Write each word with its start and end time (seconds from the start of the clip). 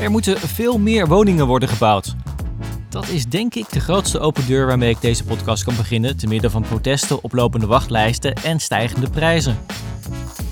Er 0.00 0.10
moeten 0.10 0.38
veel 0.38 0.78
meer 0.78 1.06
woningen 1.06 1.46
worden 1.46 1.68
gebouwd. 1.68 2.14
Dat 2.88 3.08
is 3.08 3.26
denk 3.26 3.54
ik 3.54 3.70
de 3.70 3.80
grootste 3.80 4.18
open 4.18 4.46
deur 4.46 4.66
waarmee 4.66 4.90
ik 4.90 5.00
deze 5.00 5.24
podcast 5.24 5.64
kan 5.64 5.76
beginnen, 5.76 6.16
te 6.16 6.26
midden 6.26 6.50
van 6.50 6.62
protesten, 6.62 7.22
oplopende 7.22 7.66
wachtlijsten 7.66 8.34
en 8.34 8.60
stijgende 8.60 9.10
prijzen. 9.10 9.58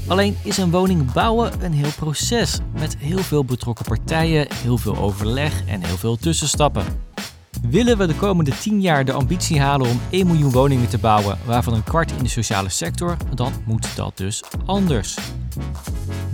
Alleen 0.07 0.37
is 0.43 0.57
een 0.57 0.71
woning 0.71 1.13
bouwen 1.13 1.53
een 1.65 1.73
heel 1.73 1.93
proces 1.97 2.59
met 2.73 2.97
heel 2.99 3.19
veel 3.19 3.45
betrokken 3.45 3.85
partijen, 3.85 4.47
heel 4.55 4.79
veel 4.79 4.97
overleg 4.97 5.67
en 5.67 5.83
heel 5.83 5.97
veel 5.97 6.17
tussenstappen. 6.17 6.85
Willen 7.71 7.99
we 7.99 8.07
de 8.07 8.15
komende 8.15 8.59
10 8.59 8.81
jaar 8.81 9.05
de 9.05 9.13
ambitie 9.13 9.61
halen 9.61 9.89
om 9.89 10.01
1 10.11 10.27
miljoen 10.27 10.53
woningen 10.53 10.89
te 10.89 10.99
bouwen, 10.99 11.39
waarvan 11.45 11.75
een 11.75 11.85
kwart 11.85 12.13
in 12.17 12.23
de 12.23 12.29
sociale 12.29 12.69
sector, 12.69 13.17
dan 13.35 13.53
moet 13.65 13.97
dat 13.97 14.17
dus 14.17 14.43
anders. 14.65 15.17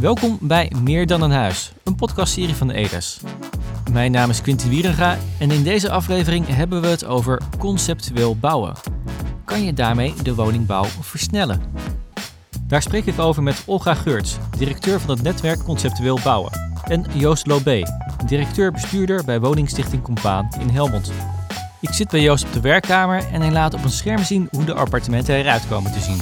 Welkom 0.03 0.39
bij 0.41 0.73
Meer 0.83 1.07
dan 1.07 1.23
een 1.23 1.31
huis, 1.31 1.73
een 1.85 1.95
podcastserie 1.95 2.55
van 2.55 2.69
de 2.69 2.75
EDES. 2.75 3.21
Mijn 3.93 4.13
naam 4.13 4.31
is 4.31 4.41
Quinten 4.41 4.69
Wierenga 4.69 5.19
en 5.39 5.51
in 5.51 5.63
deze 5.63 5.91
aflevering 5.91 6.47
hebben 6.47 6.81
we 6.81 6.87
het 6.87 7.05
over 7.05 7.41
conceptueel 7.59 8.37
bouwen. 8.37 8.75
Kan 9.45 9.65
je 9.65 9.73
daarmee 9.73 10.15
de 10.23 10.35
woningbouw 10.35 10.85
versnellen? 10.85 11.63
Daar 12.67 12.83
spreek 12.83 13.07
ik 13.07 13.19
over 13.19 13.43
met 13.43 13.63
Olga 13.67 13.95
Geurts, 13.95 14.37
directeur 14.59 15.01
van 15.01 15.11
het 15.11 15.23
netwerk 15.23 15.65
Conceptueel 15.65 16.19
Bouwen, 16.25 16.53
en 16.85 17.05
Joost 17.13 17.47
Lobé, 17.47 17.83
directeur-bestuurder 18.27 19.25
bij 19.25 19.41
woningstichting 19.41 20.03
Compaan 20.03 20.49
in 20.61 20.69
Helmond. 20.69 21.13
Ik 21.81 21.93
zit 21.93 22.11
bij 22.11 22.21
Joost 22.21 22.45
op 22.45 22.53
de 22.53 22.61
werkkamer 22.61 23.25
en 23.33 23.41
hij 23.41 23.53
laat 23.53 23.75
op 23.75 23.85
een 23.85 23.91
scherm 23.91 24.25
zien 24.25 24.49
hoe 24.51 24.65
de 24.65 24.75
appartementen 24.75 25.35
eruit 25.35 25.69
komen 25.69 25.93
te 25.93 26.01
zien. 26.01 26.21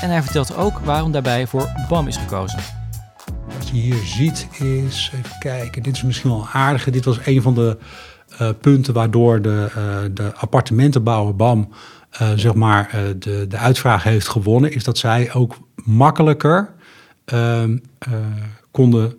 En 0.00 0.10
hij 0.10 0.22
vertelt 0.22 0.56
ook 0.56 0.78
waarom 0.78 1.12
daarbij 1.12 1.46
voor 1.46 1.72
BAM 1.88 2.06
is 2.06 2.16
gekozen. 2.16 2.79
Je 3.72 3.80
hier 3.80 4.02
ziet 4.04 4.48
is, 4.58 5.10
even 5.14 5.38
kijken, 5.38 5.82
dit 5.82 5.94
is 5.96 6.02
misschien 6.02 6.30
wel 6.30 6.46
aardige. 6.52 6.90
Dit 6.90 7.04
was 7.04 7.18
een 7.24 7.42
van 7.42 7.54
de 7.54 7.76
uh, 8.40 8.48
punten 8.60 8.94
waardoor 8.94 9.42
de, 9.42 9.68
uh, 9.76 10.14
de 10.14 10.34
appartementenbouwer 10.34 11.36
BAM 11.36 11.68
uh, 12.22 12.30
zeg 12.36 12.54
maar, 12.54 13.14
de, 13.18 13.46
de 13.48 13.56
uitvraag 13.56 14.02
heeft 14.02 14.28
gewonnen. 14.28 14.72
Is 14.72 14.84
dat 14.84 14.98
zij 14.98 15.32
ook 15.32 15.56
makkelijker 15.84 16.72
ehm, 17.24 17.78
konden, 18.70 19.14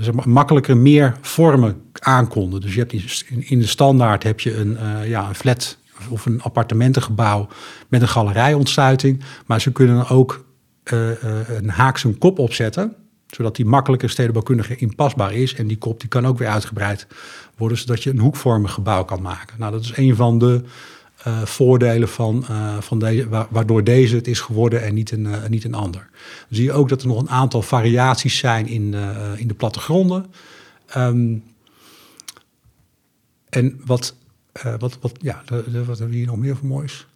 zeg 0.00 0.14
maar, 0.14 0.28
makkelijker 0.28 0.76
meer 0.76 1.16
vormen 1.20 1.82
aankonden. 1.92 2.60
Dus 2.60 2.74
je 2.74 2.78
hebt 2.78 2.92
in, 3.28 3.58
de 3.58 3.66
standaard 3.66 4.22
heb 4.22 4.40
je 4.40 4.56
een, 4.56 4.78
ja, 5.08 5.28
een 5.28 5.34
flat 5.34 5.78
of 6.08 6.26
een 6.26 6.42
appartementengebouw 6.42 7.48
met 7.88 8.02
een 8.02 8.08
galerijontsluiting. 8.08 9.22
Maar 9.46 9.60
ze 9.60 9.72
kunnen 9.72 10.08
ook 10.08 10.44
uh, 10.92 11.08
uh, 11.08 11.94
een 12.02 12.18
kop 12.18 12.38
opzetten, 12.38 12.96
zodat 13.34 13.56
die 13.56 13.64
makkelijker 13.64 14.10
stedenbouwkundige 14.10 14.76
inpasbaar 14.76 15.32
is. 15.32 15.54
En 15.54 15.66
die 15.66 15.78
kop 15.78 16.00
die 16.00 16.08
kan 16.08 16.26
ook 16.26 16.38
weer 16.38 16.48
uitgebreid 16.48 17.06
worden, 17.56 17.78
zodat 17.78 18.02
je 18.02 18.10
een 18.10 18.18
hoekvormig 18.18 18.72
gebouw 18.72 19.04
kan 19.04 19.22
maken. 19.22 19.58
Nou, 19.58 19.72
dat 19.72 19.82
is 19.82 19.96
een 19.96 20.16
van 20.16 20.38
de 20.38 20.62
uh, 21.26 21.42
voordelen 21.42 22.08
van, 22.08 22.44
van 22.80 22.98
deze, 22.98 23.46
waardoor 23.50 23.84
deze 23.84 24.16
het 24.16 24.26
is 24.26 24.40
geworden 24.40 24.82
en 24.82 24.94
niet 24.94 25.10
een, 25.10 25.28
niet 25.48 25.64
een 25.64 25.74
ander. 25.74 26.08
Dan 26.10 26.56
zie 26.56 26.64
je 26.64 26.72
ook 26.72 26.88
dat 26.88 27.02
er 27.02 27.08
nog 27.08 27.20
een 27.20 27.30
aantal 27.30 27.62
variaties 27.62 28.38
zijn 28.38 28.66
in, 28.66 28.94
in 29.36 29.48
de 29.48 29.54
plattegronden. 29.54 30.26
Um, 30.96 31.42
en 33.48 33.80
wat 33.84 34.14
wat, 34.78 34.98
wat, 35.00 35.12
ja, 35.20 35.42
wat 35.46 35.64
hebben 35.64 36.08
we 36.08 36.14
hier 36.14 36.26
nog 36.26 36.36
meer 36.36 36.56
voor 36.56 36.68
moois? 36.68 37.06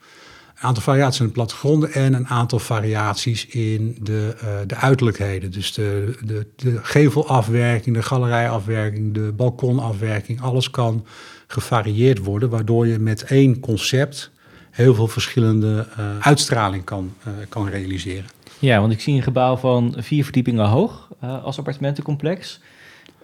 Aantal 0.61 0.83
variaties 0.83 1.21
in 1.21 1.27
de 1.27 1.33
plattegronden 1.33 1.93
en 1.93 2.15
een 2.15 2.27
aantal 2.27 2.59
variaties 2.59 3.47
in 3.47 3.97
de, 4.03 4.35
uh, 4.43 4.49
de 4.67 4.75
uiterlijkheden. 4.75 5.51
Dus 5.51 5.73
de, 5.73 6.17
de, 6.25 6.47
de 6.57 6.79
gevelafwerking, 6.83 7.97
de 7.97 8.03
galerijafwerking, 8.03 9.15
de 9.15 9.33
balkonafwerking. 9.37 10.41
Alles 10.41 10.71
kan 10.71 11.07
gevarieerd 11.47 12.19
worden, 12.19 12.51
waardoor 12.51 12.87
je 12.87 12.99
met 12.99 13.23
één 13.23 13.61
concept 13.61 14.31
heel 14.71 14.95
veel 14.95 15.09
verschillende 15.09 15.87
uh, 15.99 16.19
uitstraling 16.21 16.85
kan, 16.85 17.15
kan 17.49 17.69
realiseren. 17.69 18.31
Ja, 18.59 18.81
want 18.81 18.93
ik 18.93 19.01
zie 19.01 19.15
een 19.15 19.23
gebouw 19.23 19.57
van 19.57 19.95
vier 19.99 20.25
verdiepingen 20.25 20.67
hoog 20.67 21.09
als 21.43 21.59
appartementencomplex. 21.59 22.61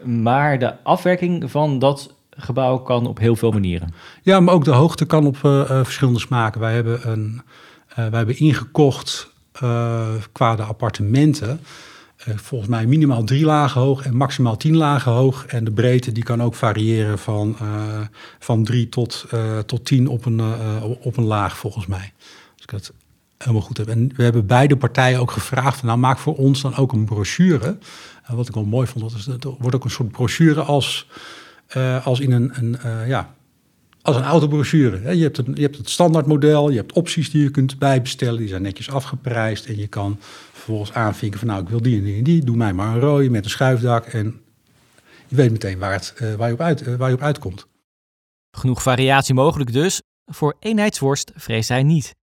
Maar 0.03 0.59
de 0.59 0.83
afwerking 0.83 1.51
van 1.51 1.79
dat 1.79 2.14
gebouw 2.37 2.79
kan 2.79 3.07
op 3.07 3.19
heel 3.19 3.37
veel 3.37 3.51
manieren. 3.51 3.95
Ja, 4.23 4.41
maar 4.41 4.55
ook 4.55 4.65
de 4.65 4.71
hoogte 4.71 5.05
kan 5.05 5.27
op 5.27 5.37
uh, 5.43 5.65
verschillende 5.67 6.21
smaken. 6.21 6.61
Wij 6.61 6.75
hebben, 6.75 7.11
een, 7.11 7.43
uh, 7.91 7.97
wij 7.97 8.19
hebben 8.19 8.39
ingekocht 8.39 9.33
qua 10.33 10.57
de 10.57 10.63
appartementen. 10.63 11.61
volgens 12.17 12.71
mij 12.71 12.87
minimaal 12.87 13.25
drie 13.25 13.45
lagen 13.45 13.81
hoog 13.81 14.05
en 14.05 14.17
maximaal 14.17 14.57
tien 14.57 14.77
lagen 14.77 15.13
hoog. 15.13 15.47
En 15.47 15.65
de 15.65 15.71
breedte 15.71 16.13
die 16.13 16.23
kan 16.23 16.43
ook 16.43 16.55
variëren 16.55 17.19
van, 17.19 17.57
van 18.39 18.65
drie 18.65 18.89
tot, 18.89 19.27
tot 19.67 19.85
tien 19.85 20.09
op 20.09 20.25
een, 20.25 20.41
op 21.01 21.17
een 21.17 21.25
laag, 21.25 21.57
volgens 21.57 21.87
mij. 21.87 22.13
Als 22.55 22.63
ik 22.63 22.71
het 22.71 22.93
helemaal 23.39 23.67
goed 23.67 23.77
heb. 23.77 23.89
En 23.89 24.13
we 24.17 24.23
hebben 24.23 24.47
beide 24.47 24.77
partijen 24.77 25.21
ook 25.21 25.31
gevraagd: 25.31 25.83
nou, 25.83 25.99
maak 25.99 26.19
voor 26.19 26.37
ons 26.37 26.63
dan 26.63 26.77
ook 26.77 26.93
een 26.93 27.05
brochure. 27.05 27.79
wat 28.29 28.49
ik 28.49 28.55
wel 28.55 28.65
mooi 28.65 28.87
vond, 28.87 29.27
dat 29.41 29.57
wordt 29.59 29.77
ook 29.77 29.85
een 29.85 29.91
soort 29.91 30.13
brochure 30.13 30.63
als 30.63 31.07
uh, 31.77 32.07
als 32.07 32.21
in 32.21 32.33
een, 32.33 32.51
een 32.55 32.77
uh, 32.85 33.09
ja, 33.09 33.35
als 34.03 34.17
een 34.17 34.23
autobrochure. 34.23 35.17
Je 35.17 35.23
hebt, 35.23 35.37
het, 35.37 35.47
je 35.55 35.63
hebt 35.63 35.77
het 35.77 35.91
standaardmodel, 35.91 36.71
je 36.71 36.77
hebt 36.77 36.93
opties 36.93 37.31
die 37.31 37.43
je 37.43 37.51
kunt 37.51 37.79
bijbestellen, 37.79 38.39
die 38.39 38.49
zijn 38.49 38.63
netjes 38.63 38.91
afgeprijsd. 38.91 39.67
En 39.67 39.77
je 39.77 39.87
kan 39.87 40.19
vervolgens 40.53 40.93
aanvinken 40.93 41.39
van 41.39 41.49
nou, 41.49 41.63
ik 41.63 41.69
wil 41.69 41.83
die 41.83 41.99
en 41.99 42.05
die 42.05 42.17
en 42.17 42.25
die, 42.25 42.45
doe 42.45 42.57
mij 42.57 42.73
maar 42.73 42.95
een 42.95 43.01
rode 43.01 43.31
met 43.31 43.45
een 43.45 43.51
schuifdak. 43.51 44.05
En 44.07 44.41
je 45.27 45.37
weet 45.37 45.51
meteen 45.51 45.79
waar, 45.79 45.93
het, 45.93 46.15
uh, 46.23 46.35
waar, 46.35 46.49
je, 46.49 46.55
op 46.55 46.61
uit, 46.61 46.97
waar 46.97 47.09
je 47.09 47.15
op 47.15 47.23
uitkomt. 47.23 47.67
Genoeg 48.57 48.83
variatie 48.83 49.35
mogelijk 49.35 49.73
dus. 49.73 50.03
Voor 50.25 50.57
eenheidsworst 50.61 51.33
vreest 51.35 51.69
hij 51.69 51.83
niet. 51.83 52.15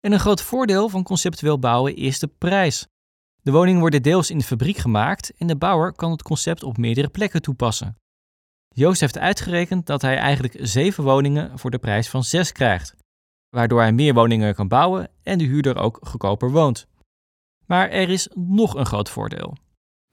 En 0.00 0.12
een 0.12 0.20
groot 0.20 0.42
voordeel 0.42 0.88
van 0.88 1.02
conceptueel 1.02 1.58
bouwen 1.58 1.96
is 1.96 2.18
de 2.18 2.30
prijs. 2.38 2.86
De 3.42 3.50
woningen 3.50 3.80
worden 3.80 4.02
deels 4.02 4.30
in 4.30 4.38
de 4.38 4.44
fabriek 4.44 4.76
gemaakt 4.76 5.32
en 5.36 5.46
de 5.46 5.56
bouwer 5.56 5.92
kan 5.92 6.10
het 6.10 6.22
concept 6.22 6.62
op 6.62 6.76
meerdere 6.76 7.08
plekken 7.08 7.42
toepassen. 7.42 7.96
Joost 8.74 9.00
heeft 9.00 9.18
uitgerekend 9.18 9.86
dat 9.86 10.02
hij 10.02 10.16
eigenlijk 10.16 10.56
zeven 10.60 11.04
woningen 11.04 11.58
voor 11.58 11.70
de 11.70 11.78
prijs 11.78 12.08
van 12.08 12.24
zes 12.24 12.52
krijgt, 12.52 12.94
waardoor 13.48 13.80
hij 13.80 13.92
meer 13.92 14.14
woningen 14.14 14.54
kan 14.54 14.68
bouwen 14.68 15.08
en 15.22 15.38
de 15.38 15.44
huurder 15.44 15.76
ook 15.76 15.98
goedkoper 16.02 16.50
woont. 16.50 16.86
Maar 17.66 17.90
er 17.90 18.08
is 18.08 18.28
nog 18.34 18.74
een 18.74 18.86
groot 18.86 19.10
voordeel. 19.10 19.56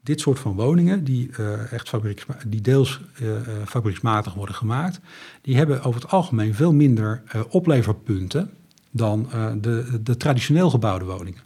Dit 0.02 0.20
soort 0.20 0.40
van 0.40 0.56
woningen, 0.56 1.04
die, 1.04 1.30
uh, 1.40 1.72
echt 1.72 1.90
fabrieks, 1.90 2.26
die 2.48 2.62
deels 2.62 3.02
uh, 3.22 3.32
fabrieksmatig 3.66 4.34
worden 4.34 4.56
gemaakt, 4.56 5.00
die 5.42 5.58
hebben 5.58 5.84
over 5.84 6.02
het 6.02 6.12
algemeen 6.12 6.56
veel 6.56 6.74
minder 6.74 7.24
uh, 7.36 7.42
opleverpunten 7.50 8.54
dan 8.92 9.30
de, 9.62 10.00
de 10.04 10.18
traditioneel 10.18 10.70
gebouwde 10.70 11.06
woningen. 11.06 11.42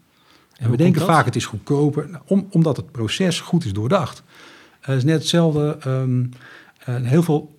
En, 0.57 0.66
en 0.66 0.72
we 0.72 0.78
denken 0.78 1.02
vaak 1.02 1.25
het 1.25 1.35
is 1.35 1.46
goedkoper, 1.46 2.22
om, 2.25 2.47
omdat 2.50 2.78
het 2.78 2.91
proces 2.91 3.40
goed 3.40 3.66
is 3.66 3.73
doordacht. 3.73 4.23
Het 4.79 4.97
is 4.97 5.03
net 5.03 5.19
hetzelfde. 5.19 5.78
Um, 5.88 6.29
uh, 6.89 6.95
heel 6.95 7.23
veel 7.23 7.55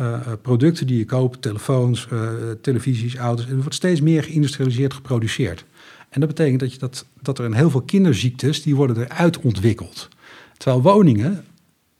uh, 0.00 0.20
producten 0.42 0.86
die 0.86 0.98
je 0.98 1.04
koopt, 1.04 1.42
telefoons, 1.42 2.08
uh, 2.12 2.30
televisies, 2.60 3.16
auto's, 3.16 3.46
er 3.48 3.56
wordt 3.56 3.74
steeds 3.74 4.00
meer 4.00 4.22
geïndustrialiseerd 4.22 4.92
geproduceerd. 4.92 5.64
En 6.08 6.20
dat 6.20 6.28
betekent 6.28 6.60
dat, 6.60 6.72
je 6.72 6.78
dat, 6.78 7.06
dat 7.22 7.38
er 7.38 7.44
een 7.44 7.54
heel 7.54 7.70
veel 7.70 7.82
kinderziektes, 7.82 8.62
die 8.62 8.76
worden 8.76 9.04
eruit 9.04 9.38
ontwikkeld. 9.38 10.08
Terwijl 10.56 10.82
woningen 10.82 11.44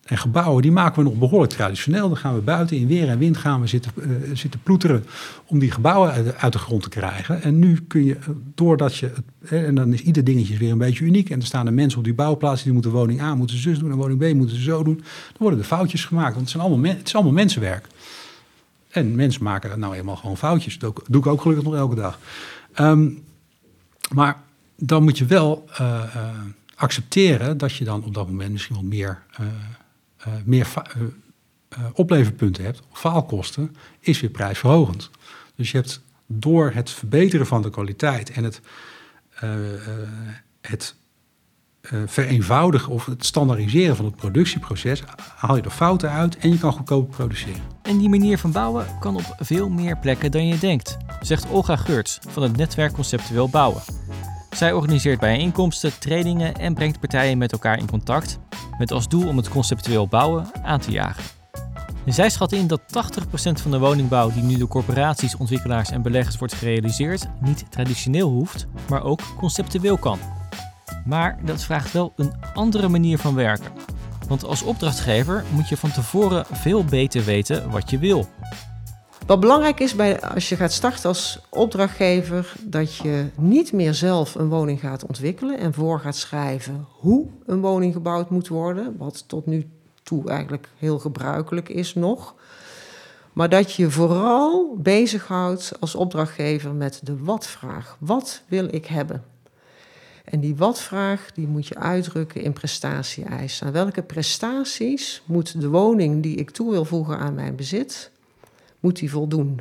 en 0.09 0.19
gebouwen, 0.19 0.63
die 0.63 0.73
maken 0.73 1.03
we 1.03 1.09
nog 1.09 1.19
behoorlijk 1.19 1.53
traditioneel. 1.53 2.09
Dan 2.09 2.17
gaan 2.17 2.35
we 2.35 2.41
buiten 2.41 2.77
in 2.77 2.87
weer 2.87 3.09
en 3.09 3.19
wind 3.19 3.37
gaan 3.37 3.61
we 3.61 3.67
zitten, 3.67 3.93
uh, 3.97 4.37
zitten 4.37 4.61
ploeteren 4.63 5.05
om 5.47 5.59
die 5.59 5.71
gebouwen 5.71 6.35
uit, 6.39 6.53
de 6.53 6.59
grond 6.59 6.83
te 6.83 6.89
krijgen. 6.89 7.43
En 7.43 7.59
nu 7.59 7.85
kun 7.89 8.05
je, 8.05 8.17
doordat 8.55 8.97
je, 8.97 9.13
hè, 9.47 9.67
en 9.67 9.75
dan 9.75 9.93
is 9.93 10.01
ieder 10.01 10.25
dingetje 10.25 10.57
weer 10.57 10.71
een 10.73 10.79
beetje 10.79 11.05
uniek. 11.05 11.31
En 11.31 11.41
er 11.41 11.47
staan 11.47 11.67
er 11.67 11.73
mensen 11.73 11.99
op 11.99 12.05
die 12.05 12.15
bouwplaats, 12.15 12.63
die 12.63 12.73
moeten 12.73 12.91
woning 12.91 13.21
A, 13.21 13.35
moeten 13.35 13.57
zus 13.57 13.79
doen 13.79 13.91
en 13.91 13.97
woning 13.97 14.19
B 14.19 14.35
moeten 14.35 14.57
ze 14.57 14.63
zo 14.63 14.83
doen. 14.83 14.97
Dan 14.97 15.37
worden 15.39 15.59
er 15.59 15.65
foutjes 15.65 16.05
gemaakt, 16.05 16.35
want 16.35 16.41
het, 16.41 16.51
zijn 16.51 16.63
allemaal, 16.63 16.91
het 16.91 17.07
is 17.07 17.15
allemaal 17.15 17.33
mensenwerk. 17.33 17.87
En 18.89 19.15
mensen 19.15 19.43
maken 19.43 19.79
nou 19.79 19.95
eenmaal 19.95 20.17
gewoon 20.17 20.37
foutjes. 20.37 20.79
Dat 20.79 21.03
doe 21.09 21.21
ik 21.21 21.27
ook 21.27 21.41
gelukkig 21.41 21.65
nog 21.65 21.75
elke 21.75 21.95
dag. 21.95 22.19
Um, 22.81 23.23
maar 24.15 24.41
dan 24.77 25.03
moet 25.03 25.19
je 25.19 25.25
wel 25.25 25.69
uh, 25.81 26.03
accepteren 26.75 27.59
dat 27.59 27.75
je 27.75 27.85
dan 27.85 28.05
op 28.05 28.15
dat 28.15 28.29
moment 28.29 28.53
misschien 28.53 28.77
wat 28.77 28.85
meer 28.85 29.23
uh, 30.27 30.35
meer 30.45 30.69
uh, 30.77 31.03
uh, 31.03 31.85
opleverpunten 31.93 32.65
hebt, 32.65 32.83
faalkosten, 32.93 33.77
is 34.01 34.21
weer 34.21 34.31
prijsverhogend. 34.31 35.11
Dus 35.55 35.71
je 35.71 35.77
hebt 35.77 36.03
door 36.27 36.71
het 36.75 36.91
verbeteren 36.91 37.47
van 37.47 37.63
de 37.63 37.71
kwaliteit 37.71 38.31
en 38.31 38.45
het, 38.45 38.61
het 40.61 40.97
vereenvoudigen 42.07 42.93
of 42.93 43.07
het 43.07 43.25
standaardiseren 43.25 43.97
van 43.97 44.05
het 44.05 44.17
productieproces, 44.17 45.03
haal 45.37 45.57
je 45.57 45.63
er 45.63 45.71
fouten 45.71 46.11
uit 46.11 46.37
en 46.37 46.51
je 46.51 46.59
kan 46.59 46.73
goedkoper 46.73 47.17
produceren. 47.17 47.61
En 47.83 47.99
die 47.99 48.09
manier 48.09 48.39
van 48.39 48.53
bouwen 48.53 48.87
kan 49.01 49.17
op 49.17 49.37
veel 49.39 49.69
meer 49.69 49.99
plekken 49.99 50.31
dan 50.31 50.47
je 50.47 50.59
denkt, 50.59 50.97
zegt 51.21 51.49
Olga 51.49 51.77
Geurts 51.77 52.19
van 52.29 52.43
het 52.43 52.57
netwerk 52.57 52.93
Conceptueel 52.93 53.49
Bouwen. 53.49 53.83
Zij 54.59 54.73
organiseert 54.73 55.21
bijeenkomsten, 55.21 55.99
trainingen 55.99 56.55
en 56.55 56.75
brengt 56.75 57.01
partijen 57.01 57.39
met 57.39 57.53
elkaar 57.53 57.79
in 57.79 57.87
contact, 57.87 58.39
met 58.79 58.93
als 58.93 59.09
doel 59.09 59.29
om 59.29 59.37
het 59.37 59.49
conceptueel 59.49 60.09
bouwen 60.09 60.51
aan 60.63 60.81
te 60.81 60.91
jagen. 60.91 61.25
zij 62.07 62.31
schat 62.31 62.53
in 62.53 62.67
dat 62.67 62.81
80% 62.81 63.63
van 63.63 63.71
de 63.71 63.79
woningbouw 63.79 64.33
die 64.33 64.43
nu 64.43 64.57
door 64.57 64.69
corporaties, 64.69 65.37
ontwikkelaars 65.37 65.91
en 65.91 66.03
beleggers 66.03 66.37
wordt 66.37 66.55
gerealiseerd, 66.55 67.27
niet 67.41 67.65
traditioneel 67.71 68.29
hoeft, 68.29 68.67
maar 68.89 69.03
ook 69.03 69.21
conceptueel 69.37 69.97
kan. 69.97 70.19
Maar 71.05 71.39
dat 71.45 71.63
vraagt 71.63 71.93
wel 71.93 72.13
een 72.17 72.33
andere 72.55 72.89
manier 72.89 73.19
van 73.19 73.35
werken. 73.35 73.73
Want 74.29 74.45
als 74.45 74.63
opdrachtgever 74.63 75.45
moet 75.53 75.69
je 75.69 75.77
van 75.77 75.91
tevoren 75.91 76.47
veel 76.53 76.85
beter 76.85 77.25
weten 77.25 77.71
wat 77.71 77.91
je 77.91 77.99
wil. 77.99 78.29
Wat 79.29 79.41
belangrijk 79.41 79.81
is 79.81 79.95
bij, 79.95 80.21
als 80.21 80.49
je 80.49 80.57
gaat 80.57 80.73
starten 80.73 81.09
als 81.09 81.41
opdrachtgever, 81.51 82.53
dat 82.63 82.95
je 82.95 83.27
niet 83.37 83.73
meer 83.73 83.95
zelf 83.95 84.35
een 84.35 84.49
woning 84.49 84.81
gaat 84.81 85.07
ontwikkelen 85.07 85.59
en 85.59 85.75
voor 85.75 86.01
gaat 86.01 86.17
schrijven 86.17 86.87
hoe 86.89 87.27
een 87.47 87.61
woning 87.61 87.93
gebouwd 87.93 88.31
moet 88.31 88.49
worden, 88.49 88.97
wat 88.97 89.25
tot 89.27 89.47
nu 89.47 89.67
toe 90.03 90.29
eigenlijk 90.29 90.69
heel 90.79 90.99
gebruikelijk 90.99 91.69
is 91.69 91.95
nog. 91.95 92.35
Maar 93.33 93.49
dat 93.49 93.73
je 93.73 93.91
vooral 93.91 94.77
bezighoudt 94.79 95.73
als 95.81 95.95
opdrachtgever 95.95 96.75
met 96.75 97.01
de 97.03 97.17
wat-vraag. 97.19 97.97
Wat 98.01 98.43
wil 98.47 98.69
ik 98.71 98.87
hebben? 98.87 99.25
En 100.25 100.41
die 100.41 100.57
wat-vraag 100.57 101.33
die 101.33 101.47
moet 101.47 101.67
je 101.67 101.77
uitdrukken 101.77 102.43
in 102.43 102.53
prestatie-eisen. 102.53 103.73
Welke 103.73 104.03
prestaties 104.03 105.23
moet 105.25 105.61
de 105.61 105.69
woning 105.69 106.23
die 106.23 106.37
ik 106.37 106.51
toe 106.51 106.71
wil 106.71 106.85
voegen 106.85 107.19
aan 107.19 107.35
mijn 107.35 107.57
bezit, 107.57 108.11
moet 108.81 108.99
die 108.99 109.11
voldoen? 109.11 109.61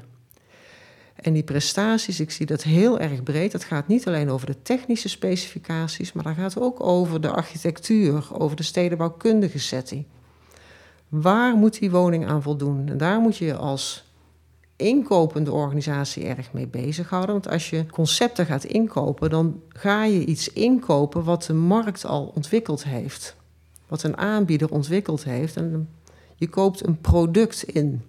En 1.16 1.34
die 1.34 1.44
prestaties, 1.44 2.20
ik 2.20 2.32
zie 2.32 2.46
dat 2.46 2.64
heel 2.64 3.00
erg 3.00 3.24
breed. 3.24 3.52
Dat 3.52 3.64
gaat 3.64 3.88
niet 3.88 4.08
alleen 4.08 4.30
over 4.30 4.48
de 4.48 4.62
technische 4.62 5.10
specificaties, 5.10 6.14
maar 6.14 6.24
dat 6.24 6.36
gaat 6.36 6.60
ook 6.60 6.84
over 6.84 7.22
de 7.22 7.30
architectuur, 7.30 8.28
over 8.40 8.58
de 8.58 8.64
stedenbouwkundige 8.64 9.60
setting. 9.60 10.06
Waar 11.10 11.56
moet 11.56 11.80
die 11.80 11.92
woning 11.92 12.28
aan 12.28 12.42
voldoen? 12.42 12.88
En 12.88 12.98
daar 12.98 13.20
moet 13.20 13.38
je 13.38 13.56
als 13.56 14.06
inkopende 14.76 15.52
organisatie 15.52 16.26
erg 16.26 16.54
mee 16.54 16.68
bezighouden. 16.68 17.32
Want 17.32 17.50
als 17.50 17.70
je 17.70 17.86
concepten 17.86 18.46
gaat 18.46 18.64
inkopen, 18.64 19.30
dan 19.30 19.62
ga 19.70 20.04
je 20.04 20.26
iets 20.26 20.54
inkopen 20.54 21.24
wat 21.24 21.44
de 21.44 21.54
markt 21.54 22.06
al 22.06 22.32
ontwikkeld 22.36 22.84
heeft. 22.84 23.36
Wat 23.88 24.04
een 24.04 24.18
aanbieder 24.18 24.72
ontwikkeld 24.72 25.24
heeft. 25.24 25.56
En 25.56 25.90
je 26.36 26.48
koopt 26.48 26.88
een 26.88 27.02
product 27.02 27.64
in. 27.64 28.02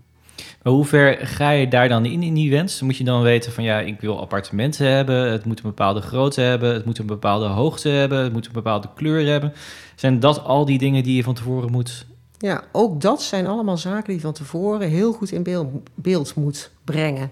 Maar 0.62 0.72
hoe 0.72 0.84
ver 0.84 1.26
ga 1.26 1.50
je 1.50 1.68
daar 1.68 1.88
dan 1.88 2.04
in, 2.04 2.22
in 2.22 2.34
die 2.34 2.50
wens? 2.50 2.82
Moet 2.82 2.96
je 2.96 3.04
dan 3.04 3.22
weten 3.22 3.52
van 3.52 3.64
ja, 3.64 3.80
ik 3.80 4.00
wil 4.00 4.20
appartementen 4.20 4.86
hebben, 4.86 5.30
het 5.30 5.44
moet 5.44 5.58
een 5.58 5.68
bepaalde 5.68 6.00
grootte 6.00 6.40
hebben, 6.40 6.74
het 6.74 6.84
moet 6.84 6.98
een 6.98 7.06
bepaalde 7.06 7.46
hoogte 7.46 7.88
hebben, 7.88 8.18
het 8.18 8.32
moet 8.32 8.46
een 8.46 8.52
bepaalde 8.52 8.88
kleur 8.94 9.26
hebben. 9.26 9.52
Zijn 9.94 10.20
dat 10.20 10.44
al 10.44 10.64
die 10.64 10.78
dingen 10.78 11.02
die 11.02 11.16
je 11.16 11.22
van 11.22 11.34
tevoren 11.34 11.70
moet 11.70 12.06
ja, 12.38 12.64
ook 12.72 13.00
dat 13.00 13.22
zijn 13.22 13.46
allemaal 13.46 13.76
zaken 13.76 14.04
die 14.04 14.14
je 14.14 14.20
van 14.20 14.32
tevoren 14.32 14.88
heel 14.88 15.12
goed 15.12 15.32
in 15.32 15.42
beeld, 15.42 15.68
beeld 15.94 16.34
moet 16.34 16.70
brengen. 16.84 17.30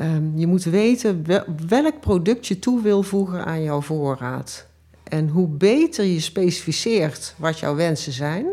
Um, 0.00 0.32
je 0.36 0.46
moet 0.46 0.64
weten 0.64 1.24
welk 1.68 2.00
product 2.00 2.46
je 2.46 2.58
toe 2.58 2.82
wil 2.82 3.02
voegen 3.02 3.44
aan 3.44 3.62
jouw 3.62 3.80
voorraad. 3.80 4.66
En 5.04 5.28
hoe 5.28 5.48
beter 5.48 6.04
je 6.04 6.20
specificeert 6.20 7.34
wat 7.38 7.58
jouw 7.58 7.74
wensen 7.74 8.12
zijn, 8.12 8.46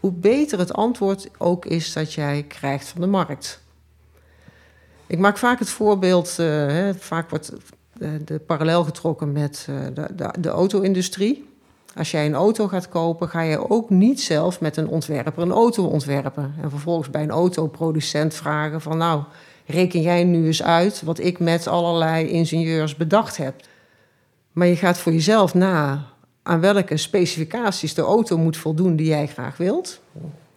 hoe 0.00 0.12
beter 0.12 0.58
het 0.58 0.72
antwoord 0.72 1.28
ook 1.38 1.64
is 1.64 1.92
dat 1.92 2.12
jij 2.12 2.44
krijgt 2.48 2.88
van 2.88 3.00
de 3.00 3.06
markt. 3.06 3.60
Ik 5.06 5.18
maak 5.18 5.38
vaak 5.38 5.58
het 5.58 5.68
voorbeeld, 5.68 6.36
uh, 6.40 6.46
hè, 6.46 6.94
vaak 6.94 7.30
wordt 7.30 7.52
de, 7.92 8.24
de, 8.24 8.38
parallel 8.38 8.84
getrokken 8.84 9.32
met 9.32 9.66
uh, 9.70 9.76
de, 9.94 10.14
de, 10.14 10.34
de 10.38 10.48
auto-industrie. 10.48 11.48
Als 11.96 12.10
jij 12.10 12.26
een 12.26 12.34
auto 12.34 12.68
gaat 12.68 12.88
kopen, 12.88 13.28
ga 13.28 13.40
je 13.40 13.70
ook 13.70 13.90
niet 13.90 14.20
zelf 14.20 14.60
met 14.60 14.76
een 14.76 14.88
ontwerper 14.88 15.42
een 15.42 15.50
auto 15.50 15.84
ontwerpen. 15.84 16.54
En 16.62 16.70
vervolgens 16.70 17.10
bij 17.10 17.22
een 17.22 17.30
autoproducent 17.30 18.34
vragen 18.34 18.80
van 18.80 18.98
nou, 18.98 19.22
reken 19.66 20.00
jij 20.00 20.24
nu 20.24 20.46
eens 20.46 20.62
uit 20.62 21.02
wat 21.02 21.18
ik 21.18 21.38
met 21.38 21.66
allerlei 21.66 22.28
ingenieurs 22.28 22.96
bedacht 22.96 23.36
heb. 23.36 23.54
Maar 24.52 24.66
je 24.66 24.76
gaat 24.76 24.98
voor 24.98 25.12
jezelf 25.12 25.54
na 25.54 26.04
aan 26.50 26.60
welke 26.60 26.96
specificaties 26.96 27.94
de 27.94 28.02
auto 28.02 28.38
moet 28.38 28.56
voldoen 28.56 28.96
die 28.96 29.06
jij 29.06 29.26
graag 29.26 29.56
wilt. 29.56 30.00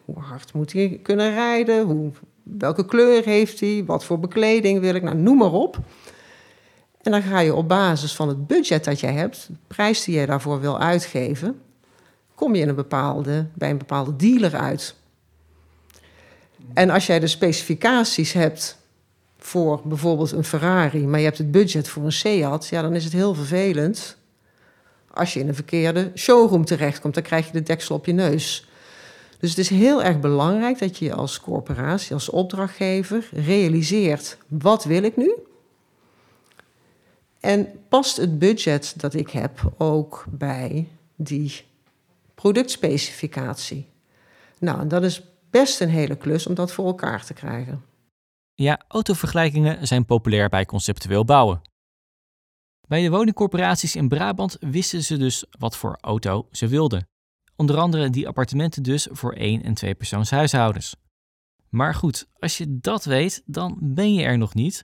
Hoe 0.05 0.19
hard 0.19 0.53
moet 0.53 0.73
hij 0.73 0.99
kunnen 1.03 1.33
rijden? 1.33 1.85
Hoe, 1.85 2.11
welke 2.43 2.85
kleur 2.85 3.23
heeft 3.23 3.59
hij? 3.59 3.83
Wat 3.85 4.05
voor 4.05 4.19
bekleding 4.19 4.79
wil 4.79 4.95
ik? 4.95 5.03
Nou, 5.03 5.15
noem 5.15 5.37
maar 5.37 5.51
op. 5.51 5.79
En 7.01 7.11
dan 7.11 7.21
ga 7.21 7.39
je 7.39 7.53
op 7.53 7.67
basis 7.67 8.15
van 8.15 8.27
het 8.27 8.47
budget 8.47 8.83
dat 8.83 8.99
jij 8.99 9.13
hebt, 9.13 9.47
de 9.47 9.55
prijs 9.67 10.03
die 10.03 10.19
je 10.19 10.25
daarvoor 10.25 10.59
wil 10.59 10.79
uitgeven, 10.79 11.61
kom 12.35 12.55
je 12.55 12.61
in 12.61 12.69
een 12.69 12.75
bepaalde, 12.75 13.47
bij 13.53 13.69
een 13.69 13.77
bepaalde 13.77 14.15
dealer 14.15 14.55
uit. 14.55 14.95
En 16.73 16.89
als 16.89 17.05
jij 17.05 17.19
de 17.19 17.27
specificaties 17.27 18.33
hebt 18.33 18.77
voor 19.37 19.81
bijvoorbeeld 19.83 20.31
een 20.31 20.43
Ferrari, 20.43 21.07
maar 21.07 21.19
je 21.19 21.25
hebt 21.25 21.37
het 21.37 21.51
budget 21.51 21.87
voor 21.87 22.03
een 22.03 22.11
Seat, 22.11 22.67
ja, 22.67 22.81
dan 22.81 22.95
is 22.95 23.03
het 23.03 23.13
heel 23.13 23.33
vervelend 23.33 24.17
als 25.13 25.33
je 25.33 25.39
in 25.39 25.47
een 25.47 25.55
verkeerde 25.55 26.11
showroom 26.15 26.65
terechtkomt. 26.65 27.13
Dan 27.13 27.23
krijg 27.23 27.45
je 27.45 27.51
de 27.51 27.63
deksel 27.63 27.95
op 27.95 28.05
je 28.05 28.13
neus. 28.13 28.67
Dus 29.39 29.49
het 29.49 29.59
is 29.59 29.69
heel 29.69 30.03
erg 30.03 30.19
belangrijk 30.19 30.79
dat 30.79 30.97
je 30.97 31.13
als 31.13 31.39
corporatie, 31.39 32.13
als 32.13 32.29
opdrachtgever, 32.29 33.29
realiseert: 33.31 34.37
wat 34.47 34.83
wil 34.83 35.03
ik 35.03 35.17
nu? 35.17 35.33
En 37.39 37.67
past 37.89 38.17
het 38.17 38.39
budget 38.39 38.93
dat 38.97 39.13
ik 39.13 39.29
heb 39.29 39.73
ook 39.77 40.25
bij 40.29 40.87
die 41.15 41.65
productspecificatie? 42.35 43.89
Nou, 44.59 44.87
dat 44.87 45.03
is 45.03 45.21
best 45.49 45.81
een 45.81 45.89
hele 45.89 46.15
klus 46.15 46.47
om 46.47 46.53
dat 46.53 46.71
voor 46.71 46.85
elkaar 46.85 47.25
te 47.25 47.33
krijgen. 47.33 47.83
Ja, 48.53 48.81
autovergelijkingen 48.87 49.87
zijn 49.87 50.05
populair 50.05 50.49
bij 50.49 50.65
conceptueel 50.65 51.25
bouwen. 51.25 51.61
Bij 52.93 53.01
de 53.01 53.09
woningcorporaties 53.09 53.95
in 53.95 54.07
Brabant 54.07 54.57
wisten 54.59 55.03
ze 55.03 55.17
dus 55.17 55.45
wat 55.59 55.77
voor 55.77 55.97
auto 56.01 56.47
ze 56.51 56.67
wilden. 56.67 57.07
Onder 57.55 57.77
andere 57.77 58.09
die 58.09 58.27
appartementen 58.27 58.83
dus 58.83 59.07
voor 59.11 59.33
één- 59.33 59.63
en 59.63 59.73
tweepersoonshuishoudens. 59.73 60.95
Maar 61.69 61.95
goed, 61.95 62.27
als 62.39 62.57
je 62.57 62.79
dat 62.79 63.05
weet, 63.05 63.43
dan 63.45 63.77
ben 63.81 64.13
je 64.13 64.23
er 64.23 64.37
nog 64.37 64.53
niet, 64.53 64.81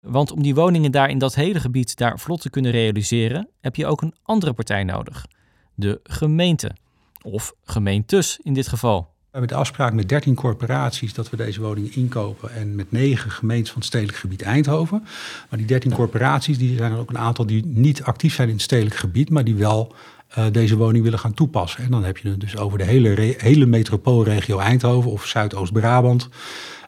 want 0.00 0.30
om 0.30 0.42
die 0.42 0.54
woningen 0.54 0.92
daar 0.92 1.10
in 1.10 1.18
dat 1.18 1.34
hele 1.34 1.60
gebied 1.60 1.96
daar 1.96 2.18
vlot 2.18 2.40
te 2.40 2.50
kunnen 2.50 2.70
realiseren, 2.70 3.48
heb 3.60 3.76
je 3.76 3.86
ook 3.86 4.02
een 4.02 4.14
andere 4.22 4.52
partij 4.52 4.84
nodig. 4.84 5.26
De 5.74 6.00
gemeente. 6.02 6.76
Of 7.22 7.54
gemeentes 7.62 8.38
in 8.42 8.52
dit 8.52 8.68
geval. 8.68 9.11
We 9.32 9.38
hebben 9.38 9.56
de 9.56 9.62
afspraak 9.62 9.92
met 9.92 10.08
13 10.08 10.34
corporaties 10.34 11.14
dat 11.14 11.30
we 11.30 11.36
deze 11.36 11.60
woningen 11.60 11.94
inkopen. 11.94 12.54
En 12.54 12.74
met 12.74 12.92
9 12.92 13.30
gemeentes 13.30 13.68
van 13.70 13.78
het 13.78 13.88
stedelijk 13.88 14.18
gebied 14.18 14.42
Eindhoven. 14.42 15.06
Maar 15.48 15.58
die 15.58 15.66
13 15.66 15.92
corporaties, 15.92 16.58
die 16.58 16.76
zijn 16.76 16.92
er 16.92 16.98
ook 16.98 17.10
een 17.10 17.18
aantal 17.18 17.46
die 17.46 17.66
niet 17.66 18.02
actief 18.02 18.34
zijn 18.34 18.48
in 18.48 18.54
het 18.54 18.62
stedelijk 18.62 18.96
gebied, 18.96 19.30
maar 19.30 19.44
die 19.44 19.54
wel 19.54 19.94
uh, 20.38 20.44
deze 20.52 20.76
woning 20.76 21.04
willen 21.04 21.18
gaan 21.18 21.34
toepassen. 21.34 21.84
En 21.84 21.90
dan 21.90 22.04
heb 22.04 22.18
je 22.18 22.28
het 22.28 22.40
dus 22.40 22.56
over 22.56 22.78
de 22.78 22.84
hele, 22.84 23.34
hele 23.38 23.66
metropoolregio 23.66 24.58
Eindhoven 24.58 25.10
of 25.10 25.26
Zuidoost-Brabant. 25.26 26.28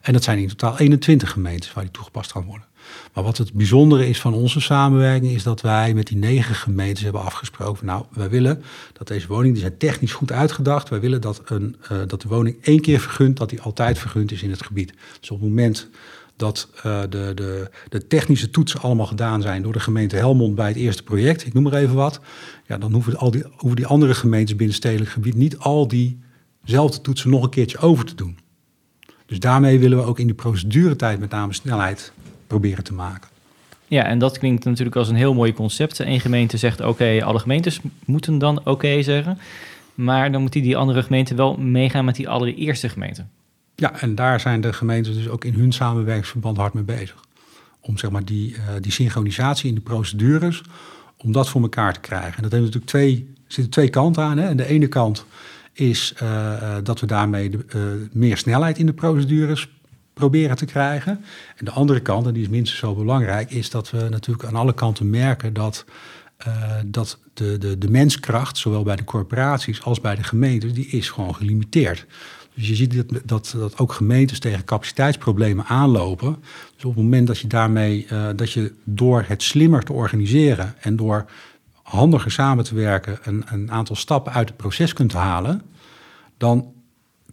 En 0.00 0.12
dat 0.12 0.24
zijn 0.24 0.38
in 0.38 0.48
totaal 0.48 0.78
21 0.78 1.30
gemeentes 1.30 1.72
waar 1.72 1.84
die 1.84 1.92
toegepast 1.92 2.32
kan 2.32 2.44
worden. 2.44 2.66
Maar 3.12 3.24
wat 3.24 3.38
het 3.38 3.52
bijzondere 3.52 4.08
is 4.08 4.20
van 4.20 4.34
onze 4.34 4.60
samenwerking, 4.60 5.32
is 5.32 5.42
dat 5.42 5.60
wij 5.60 5.94
met 5.94 6.06
die 6.06 6.16
negen 6.16 6.54
gemeentes 6.54 7.02
hebben 7.02 7.22
afgesproken. 7.22 7.86
Nou, 7.86 8.04
wij 8.10 8.30
willen 8.30 8.62
dat 8.92 9.08
deze 9.08 9.26
woningen, 9.26 9.52
die 9.52 9.62
zijn 9.62 9.78
technisch 9.78 10.12
goed 10.12 10.32
uitgedacht. 10.32 10.88
Wij 10.88 11.00
willen 11.00 11.20
dat, 11.20 11.42
een, 11.44 11.76
uh, 11.92 11.98
dat 12.06 12.22
de 12.22 12.28
woning 12.28 12.56
één 12.60 12.80
keer 12.80 13.00
vergund, 13.00 13.36
dat 13.36 13.50
die 13.50 13.60
altijd 13.60 13.98
vergund 13.98 14.32
is 14.32 14.42
in 14.42 14.50
het 14.50 14.62
gebied. 14.62 14.92
Dus 15.20 15.30
op 15.30 15.40
het 15.40 15.48
moment 15.48 15.88
dat 16.36 16.68
uh, 16.76 17.00
de, 17.00 17.32
de, 17.34 17.70
de, 17.88 18.06
technische 18.06 18.50
toetsen 18.50 18.80
allemaal 18.80 19.06
gedaan 19.06 19.42
zijn 19.42 19.62
door 19.62 19.72
de 19.72 19.80
gemeente 19.80 20.16
Helmond 20.16 20.54
bij 20.54 20.68
het 20.68 20.76
eerste 20.76 21.02
project, 21.02 21.46
ik 21.46 21.52
noem 21.52 21.62
maar 21.62 21.72
even 21.72 21.94
wat, 21.94 22.20
ja, 22.66 22.78
dan 22.78 22.92
hoeven, 22.92 23.16
al 23.16 23.30
die, 23.30 23.44
hoeven 23.50 23.76
die 23.76 23.86
andere 23.86 24.14
gemeentes 24.14 24.56
binnen 24.56 24.76
stedelijk 24.76 25.10
gebied 25.10 25.34
niet 25.34 25.58
al 25.58 25.88
diezelfde 25.88 27.00
toetsen 27.00 27.30
nog 27.30 27.42
een 27.42 27.50
keertje 27.50 27.78
over 27.78 28.04
te 28.04 28.14
doen. 28.14 28.38
Dus 29.26 29.38
daarmee 29.38 29.78
willen 29.78 29.98
we 29.98 30.04
ook 30.04 30.18
in 30.18 30.26
de 30.26 30.34
proceduretijd 30.34 31.20
met 31.20 31.30
name 31.30 31.52
snelheid 31.52 32.12
proberen 32.54 32.84
te 32.84 32.92
maken. 32.92 33.28
Ja, 33.86 34.04
en 34.04 34.18
dat 34.18 34.38
klinkt 34.38 34.64
natuurlijk 34.64 34.96
als 34.96 35.08
een 35.08 35.14
heel 35.14 35.34
mooi 35.34 35.52
concept. 35.52 35.98
Eén 35.98 36.20
gemeente 36.20 36.56
zegt 36.56 36.80
oké, 36.80 37.24
alle 37.24 37.38
gemeentes 37.38 37.80
moeten 38.04 38.38
dan 38.38 38.60
oké 38.64 39.02
zeggen. 39.02 39.38
Maar 39.94 40.32
dan 40.32 40.40
moet 40.40 40.52
die, 40.52 40.62
die 40.62 40.76
andere 40.76 41.02
gemeente 41.02 41.34
wel 41.34 41.56
meegaan 41.56 42.04
met 42.04 42.14
die 42.14 42.28
allereerste 42.28 42.88
gemeente. 42.88 43.24
Ja, 43.74 44.00
en 44.00 44.14
daar 44.14 44.40
zijn 44.40 44.60
de 44.60 44.72
gemeenten 44.72 45.14
dus 45.14 45.28
ook 45.28 45.44
in 45.44 45.54
hun 45.54 45.72
samenwerkingsverband 45.72 46.56
hard 46.56 46.74
mee 46.74 46.82
bezig. 46.82 47.16
Om 47.80 47.98
zeg 47.98 48.10
maar 48.10 48.24
die, 48.24 48.52
uh, 48.52 48.58
die 48.80 48.92
synchronisatie 48.92 49.68
in 49.68 49.74
de 49.74 49.80
procedures, 49.80 50.62
om 51.16 51.32
dat 51.32 51.48
voor 51.48 51.62
elkaar 51.62 51.92
te 51.92 52.00
krijgen. 52.00 52.36
En 52.36 52.42
dat 52.42 52.52
heeft 52.52 52.64
natuurlijk 52.64 52.90
twee, 52.90 53.34
zitten 53.46 53.72
twee 53.72 53.88
kanten 53.88 54.22
aan. 54.22 54.38
Hè. 54.38 54.48
En 54.48 54.56
de 54.56 54.66
ene 54.66 54.86
kant 54.86 55.24
is 55.72 56.14
uh, 56.22 56.76
dat 56.82 57.00
we 57.00 57.06
daarmee 57.06 57.50
de, 57.50 57.58
uh, 57.76 57.82
meer 58.12 58.36
snelheid 58.36 58.78
in 58.78 58.86
de 58.86 58.92
procedures 58.92 59.68
proberen 60.14 60.56
te 60.56 60.64
krijgen. 60.64 61.24
En 61.56 61.64
de 61.64 61.70
andere 61.70 62.00
kant, 62.00 62.26
en 62.26 62.32
die 62.32 62.42
is 62.42 62.48
minstens 62.48 62.80
zo 62.80 62.94
belangrijk, 62.94 63.50
is 63.50 63.70
dat 63.70 63.90
we 63.90 64.06
natuurlijk 64.10 64.48
aan 64.48 64.54
alle 64.54 64.74
kanten 64.74 65.10
merken 65.10 65.52
dat, 65.52 65.84
uh, 66.46 66.72
dat 66.86 67.18
de, 67.34 67.58
de, 67.58 67.78
de 67.78 67.90
menskracht, 67.90 68.56
zowel 68.56 68.82
bij 68.82 68.96
de 68.96 69.04
corporaties 69.04 69.82
als 69.82 70.00
bij 70.00 70.14
de 70.14 70.22
gemeentes, 70.22 70.72
die 70.72 70.86
is 70.86 71.10
gewoon 71.10 71.34
gelimiteerd. 71.34 72.06
Dus 72.54 72.68
je 72.68 72.74
ziet 72.74 72.94
dat, 72.94 73.20
dat, 73.24 73.54
dat 73.56 73.78
ook 73.78 73.92
gemeentes 73.92 74.38
tegen 74.38 74.64
capaciteitsproblemen 74.64 75.64
aanlopen. 75.64 76.36
Dus 76.74 76.84
op 76.84 76.94
het 76.94 77.02
moment 77.02 77.26
dat 77.26 77.38
je 77.38 77.46
daarmee, 77.46 78.06
uh, 78.12 78.28
dat 78.36 78.52
je 78.52 78.72
door 78.84 79.24
het 79.26 79.42
slimmer 79.42 79.82
te 79.82 79.92
organiseren 79.92 80.74
en 80.80 80.96
door 80.96 81.24
handiger 81.82 82.30
samen 82.30 82.64
te 82.64 82.74
werken 82.74 83.18
een, 83.22 83.44
een 83.46 83.70
aantal 83.70 83.96
stappen 83.96 84.32
uit 84.32 84.48
het 84.48 84.56
proces 84.56 84.92
kunt 84.92 85.12
halen, 85.12 85.62
dan 86.36 86.73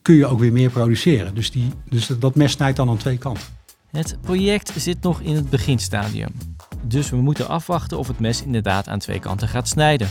kun 0.02 0.16
je 0.16 0.26
ook 0.26 0.40
weer 0.40 0.52
meer 0.52 0.70
produceren. 0.70 1.36
Dus, 1.36 1.52
die, 1.52 1.70
dus 1.90 2.08
dat 2.08 2.36
mes 2.36 2.52
snijdt 2.52 2.78
dan 2.78 2.90
aan 2.90 2.98
twee 2.98 3.18
kanten. 3.18 3.44
Het 3.92 4.18
project 4.22 4.74
zit 4.76 5.02
nog 5.02 5.22
in 5.22 5.36
het 5.36 5.50
beginstadium. 5.50 6.30
Dus 6.82 7.10
we 7.10 7.16
moeten 7.16 7.48
afwachten 7.48 7.98
of 7.98 8.08
het 8.08 8.20
mes 8.20 8.44
inderdaad 8.44 8.88
aan 8.88 9.00
twee 9.00 9.20
kanten 9.20 9.48
gaat 9.48 9.68
snijden. 9.68 10.10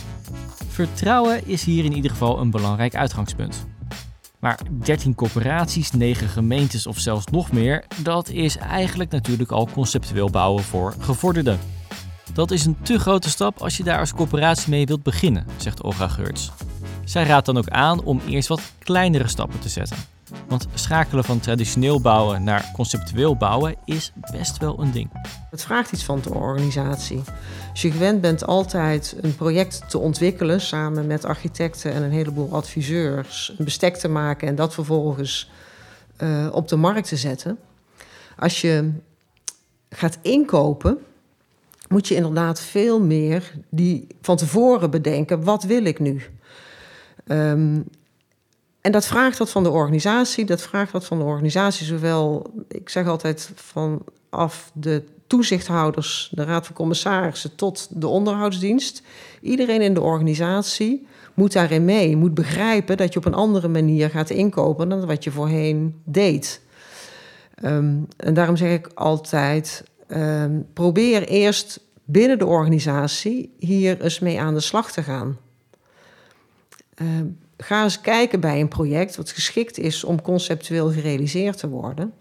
Vertrouwen 0.68 1.46
is 1.46 1.64
hier 1.64 1.84
in 1.84 1.92
ieder 1.92 2.10
geval 2.10 2.40
een 2.40 2.50
belangrijk 2.50 2.94
uitgangspunt. 2.94 3.66
Maar 4.38 4.58
13 4.84 5.14
corporaties, 5.14 5.90
9 5.90 6.28
gemeentes 6.28 6.86
of 6.86 6.98
zelfs 6.98 7.26
nog 7.26 7.52
meer, 7.52 7.84
dat 8.02 8.28
is 8.28 8.56
eigenlijk 8.56 9.10
natuurlijk 9.10 9.50
al 9.50 9.68
conceptueel 9.72 10.30
bouwen 10.30 10.62
voor 10.62 10.94
gevorderden. 10.98 11.58
Dat 12.32 12.50
is 12.50 12.64
een 12.64 12.76
te 12.82 12.98
grote 12.98 13.30
stap 13.30 13.58
als 13.58 13.76
je 13.76 13.82
daar 13.82 13.98
als 13.98 14.12
corporatie 14.12 14.70
mee 14.70 14.86
wilt 14.86 15.02
beginnen, 15.02 15.46
zegt 15.56 15.82
Olga 15.82 16.08
Geurts. 16.08 16.50
Zij 17.10 17.24
raadt 17.24 17.46
dan 17.46 17.58
ook 17.58 17.68
aan 17.68 18.04
om 18.04 18.20
eerst 18.28 18.48
wat 18.48 18.60
kleinere 18.78 19.28
stappen 19.28 19.58
te 19.58 19.68
zetten. 19.68 19.96
Want 20.48 20.66
schakelen 20.74 21.24
van 21.24 21.40
traditioneel 21.40 22.00
bouwen 22.00 22.44
naar 22.44 22.70
conceptueel 22.72 23.36
bouwen 23.36 23.74
is 23.84 24.12
best 24.30 24.58
wel 24.58 24.80
een 24.80 24.92
ding. 24.92 25.10
Het 25.50 25.62
vraagt 25.62 25.92
iets 25.92 26.04
van 26.04 26.20
de 26.22 26.34
organisatie. 26.34 27.22
Als 27.70 27.82
je 27.82 27.90
gewend 27.90 28.20
bent 28.20 28.46
altijd 28.46 29.16
een 29.20 29.36
project 29.36 29.82
te 29.88 29.98
ontwikkelen 29.98 30.60
samen 30.60 31.06
met 31.06 31.24
architecten 31.24 31.92
en 31.92 32.02
een 32.02 32.10
heleboel 32.10 32.52
adviseurs, 32.52 33.54
een 33.58 33.64
bestek 33.64 33.96
te 33.96 34.08
maken 34.08 34.48
en 34.48 34.54
dat 34.54 34.74
vervolgens 34.74 35.50
uh, 36.18 36.48
op 36.52 36.68
de 36.68 36.76
markt 36.76 37.08
te 37.08 37.16
zetten. 37.16 37.58
Als 38.36 38.60
je 38.60 38.90
gaat 39.88 40.18
inkopen, 40.22 40.98
moet 41.88 42.08
je 42.08 42.14
inderdaad 42.14 42.60
veel 42.60 43.00
meer 43.00 43.52
die 43.70 44.06
van 44.20 44.36
tevoren 44.36 44.90
bedenken: 44.90 45.44
wat 45.44 45.62
wil 45.62 45.84
ik 45.84 45.98
nu? 45.98 46.22
Um, 47.32 47.84
en 48.80 48.92
dat 48.92 49.06
vraagt 49.06 49.38
wat 49.38 49.50
van 49.50 49.62
de 49.62 49.70
organisatie. 49.70 50.44
Dat 50.44 50.62
vraagt 50.62 50.92
wat 50.92 51.04
van 51.04 51.18
de 51.18 51.24
organisatie, 51.24 51.86
zowel, 51.86 52.52
ik 52.68 52.88
zeg 52.88 53.06
altijd, 53.06 53.50
vanaf 53.54 54.70
de 54.74 55.04
toezichthouders, 55.26 56.32
de 56.34 56.44
raad 56.44 56.66
van 56.66 56.74
commissarissen 56.74 57.54
tot 57.54 57.88
de 57.90 58.06
onderhoudsdienst. 58.06 59.02
Iedereen 59.40 59.80
in 59.80 59.94
de 59.94 60.00
organisatie 60.00 61.06
moet 61.34 61.52
daarin 61.52 61.84
mee, 61.84 62.16
moet 62.16 62.34
begrijpen 62.34 62.96
dat 62.96 63.12
je 63.12 63.18
op 63.18 63.24
een 63.24 63.34
andere 63.34 63.68
manier 63.68 64.10
gaat 64.10 64.30
inkopen 64.30 64.88
dan 64.88 65.06
wat 65.06 65.24
je 65.24 65.30
voorheen 65.30 66.00
deed. 66.04 66.60
Um, 67.64 68.06
en 68.16 68.34
daarom 68.34 68.56
zeg 68.56 68.72
ik 68.72 68.90
altijd: 68.94 69.84
um, 70.08 70.66
probeer 70.72 71.28
eerst 71.28 71.80
binnen 72.04 72.38
de 72.38 72.46
organisatie 72.46 73.54
hier 73.58 74.00
eens 74.00 74.18
mee 74.18 74.40
aan 74.40 74.54
de 74.54 74.60
slag 74.60 74.92
te 74.92 75.02
gaan. 75.02 75.38
Um, 77.02 77.38
ga 77.56 77.82
eens 77.82 78.00
kijken 78.00 78.40
bij 78.40 78.60
een 78.60 78.68
project 78.68 79.16
wat 79.16 79.30
geschikt 79.30 79.78
is 79.78 80.04
om 80.04 80.22
conceptueel 80.22 80.90
gerealiseerd 80.90 81.58
te 81.58 81.68
worden. 81.68 82.12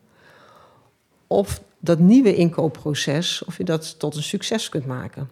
Of 1.27 1.61
dat 1.79 1.99
nieuwe 1.99 2.35
inkoopproces, 2.35 3.43
of 3.45 3.57
je 3.57 3.63
dat 3.63 3.99
tot 3.99 4.15
een 4.15 4.23
succes 4.23 4.69
kunt 4.69 4.85
maken. 4.85 5.29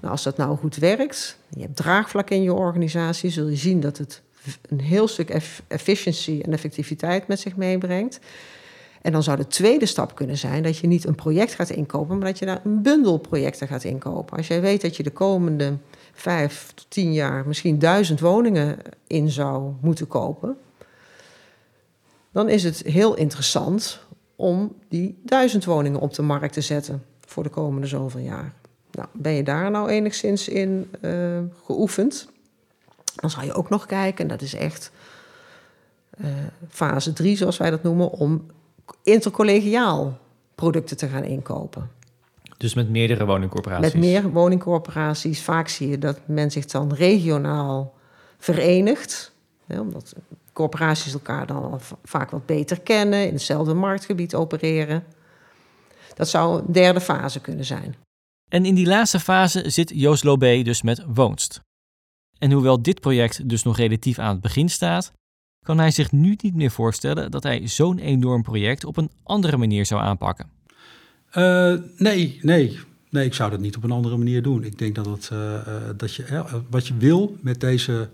Nou, 0.00 0.12
als 0.12 0.22
dat 0.22 0.36
nou 0.36 0.56
goed 0.56 0.76
werkt, 0.76 1.38
je 1.48 1.60
hebt 1.60 1.76
draagvlak 1.76 2.30
in 2.30 2.42
je 2.42 2.52
organisatie, 2.52 3.30
zul 3.30 3.48
je 3.48 3.56
zien 3.56 3.80
dat 3.80 3.98
het 3.98 4.22
een 4.68 4.80
heel 4.80 5.08
stuk 5.08 5.30
efficiëntie 5.68 6.42
en 6.42 6.52
effectiviteit 6.52 7.26
met 7.26 7.40
zich 7.40 7.56
meebrengt. 7.56 8.20
En 9.06 9.12
dan 9.12 9.22
zou 9.22 9.36
de 9.36 9.46
tweede 9.46 9.86
stap 9.86 10.14
kunnen 10.14 10.36
zijn 10.36 10.62
dat 10.62 10.78
je 10.78 10.86
niet 10.86 11.06
een 11.06 11.14
project 11.14 11.54
gaat 11.54 11.70
inkopen, 11.70 12.18
maar 12.18 12.26
dat 12.26 12.38
je 12.38 12.46
daar 12.46 12.60
een 12.64 12.82
bundel 12.82 13.18
projecten 13.18 13.68
gaat 13.68 13.84
inkopen. 13.84 14.36
Als 14.36 14.46
jij 14.46 14.60
weet 14.60 14.80
dat 14.80 14.96
je 14.96 15.02
de 15.02 15.10
komende 15.10 15.76
vijf 16.12 16.72
tot 16.74 16.86
tien 16.88 17.12
jaar 17.12 17.46
misschien 17.46 17.78
duizend 17.78 18.20
woningen 18.20 18.78
in 19.06 19.30
zou 19.30 19.72
moeten 19.80 20.06
kopen, 20.06 20.56
dan 22.32 22.48
is 22.48 22.64
het 22.64 22.82
heel 22.82 23.14
interessant 23.14 24.00
om 24.36 24.74
die 24.88 25.18
duizend 25.22 25.64
woningen 25.64 26.00
op 26.00 26.14
de 26.14 26.22
markt 26.22 26.52
te 26.52 26.60
zetten 26.60 27.04
voor 27.26 27.42
de 27.42 27.48
komende 27.48 27.86
zoveel 27.86 28.20
jaar. 28.20 28.52
Nou, 28.90 29.08
ben 29.12 29.32
je 29.32 29.42
daar 29.42 29.70
nou 29.70 29.88
enigszins 29.88 30.48
in 30.48 30.90
uh, 31.00 31.38
geoefend? 31.64 32.28
Dan 33.14 33.30
zou 33.30 33.44
je 33.44 33.52
ook 33.52 33.68
nog 33.68 33.86
kijken, 33.86 34.22
en 34.22 34.28
dat 34.28 34.42
is 34.42 34.54
echt 34.54 34.90
uh, 36.20 36.28
fase 36.68 37.12
3, 37.12 37.36
zoals 37.36 37.56
wij 37.56 37.70
dat 37.70 37.82
noemen, 37.82 38.10
om 38.10 38.46
intercollegiaal 39.02 40.18
producten 40.54 40.96
te 40.96 41.08
gaan 41.08 41.24
inkopen. 41.24 41.90
Dus 42.56 42.74
met 42.74 42.88
meerdere 42.88 43.26
woningcorporaties? 43.26 43.92
Met 43.92 44.02
meer 44.02 44.30
woningcorporaties. 44.30 45.42
Vaak 45.42 45.68
zie 45.68 45.88
je 45.88 45.98
dat 45.98 46.20
men 46.26 46.50
zich 46.50 46.64
dan 46.64 46.92
regionaal 46.92 47.94
verenigt. 48.38 49.32
Hè, 49.66 49.80
omdat 49.80 50.14
corporaties 50.52 51.12
elkaar 51.12 51.46
dan 51.46 51.80
vaak 52.04 52.30
wat 52.30 52.46
beter 52.46 52.80
kennen, 52.80 53.26
in 53.26 53.32
hetzelfde 53.32 53.74
marktgebied 53.74 54.34
opereren. 54.34 55.04
Dat 56.14 56.28
zou 56.28 56.58
een 56.58 56.72
derde 56.72 57.00
fase 57.00 57.40
kunnen 57.40 57.64
zijn. 57.64 57.94
En 58.50 58.64
in 58.64 58.74
die 58.74 58.86
laatste 58.86 59.20
fase 59.20 59.70
zit 59.70 59.92
Joost 59.94 60.24
Lobé 60.24 60.62
dus 60.62 60.82
met 60.82 61.04
Woonst. 61.06 61.60
En 62.38 62.52
hoewel 62.52 62.82
dit 62.82 63.00
project 63.00 63.48
dus 63.48 63.62
nog 63.62 63.76
relatief 63.76 64.18
aan 64.18 64.32
het 64.32 64.40
begin 64.40 64.68
staat, 64.68 65.12
kan 65.66 65.78
hij 65.78 65.90
zich 65.90 66.12
nu 66.12 66.36
niet 66.42 66.54
meer 66.54 66.70
voorstellen 66.70 67.30
dat 67.30 67.42
hij 67.42 67.68
zo'n 67.68 67.98
enorm 67.98 68.42
project 68.42 68.84
op 68.84 68.96
een 68.96 69.10
andere 69.22 69.56
manier 69.56 69.86
zou 69.86 70.00
aanpakken. 70.00 70.46
Uh, 71.36 71.74
nee, 71.96 72.38
nee. 72.42 72.78
Nee, 73.10 73.24
ik 73.24 73.34
zou 73.34 73.50
dat 73.50 73.60
niet 73.60 73.76
op 73.76 73.84
een 73.84 73.90
andere 73.90 74.16
manier 74.16 74.42
doen. 74.42 74.64
Ik 74.64 74.78
denk 74.78 74.94
dat, 74.94 75.06
het, 75.06 75.30
uh, 75.32 75.38
dat 75.96 76.14
je, 76.14 76.44
wat 76.70 76.86
je 76.86 76.94
wil 76.98 77.36
met 77.40 77.60
deze 77.60 78.08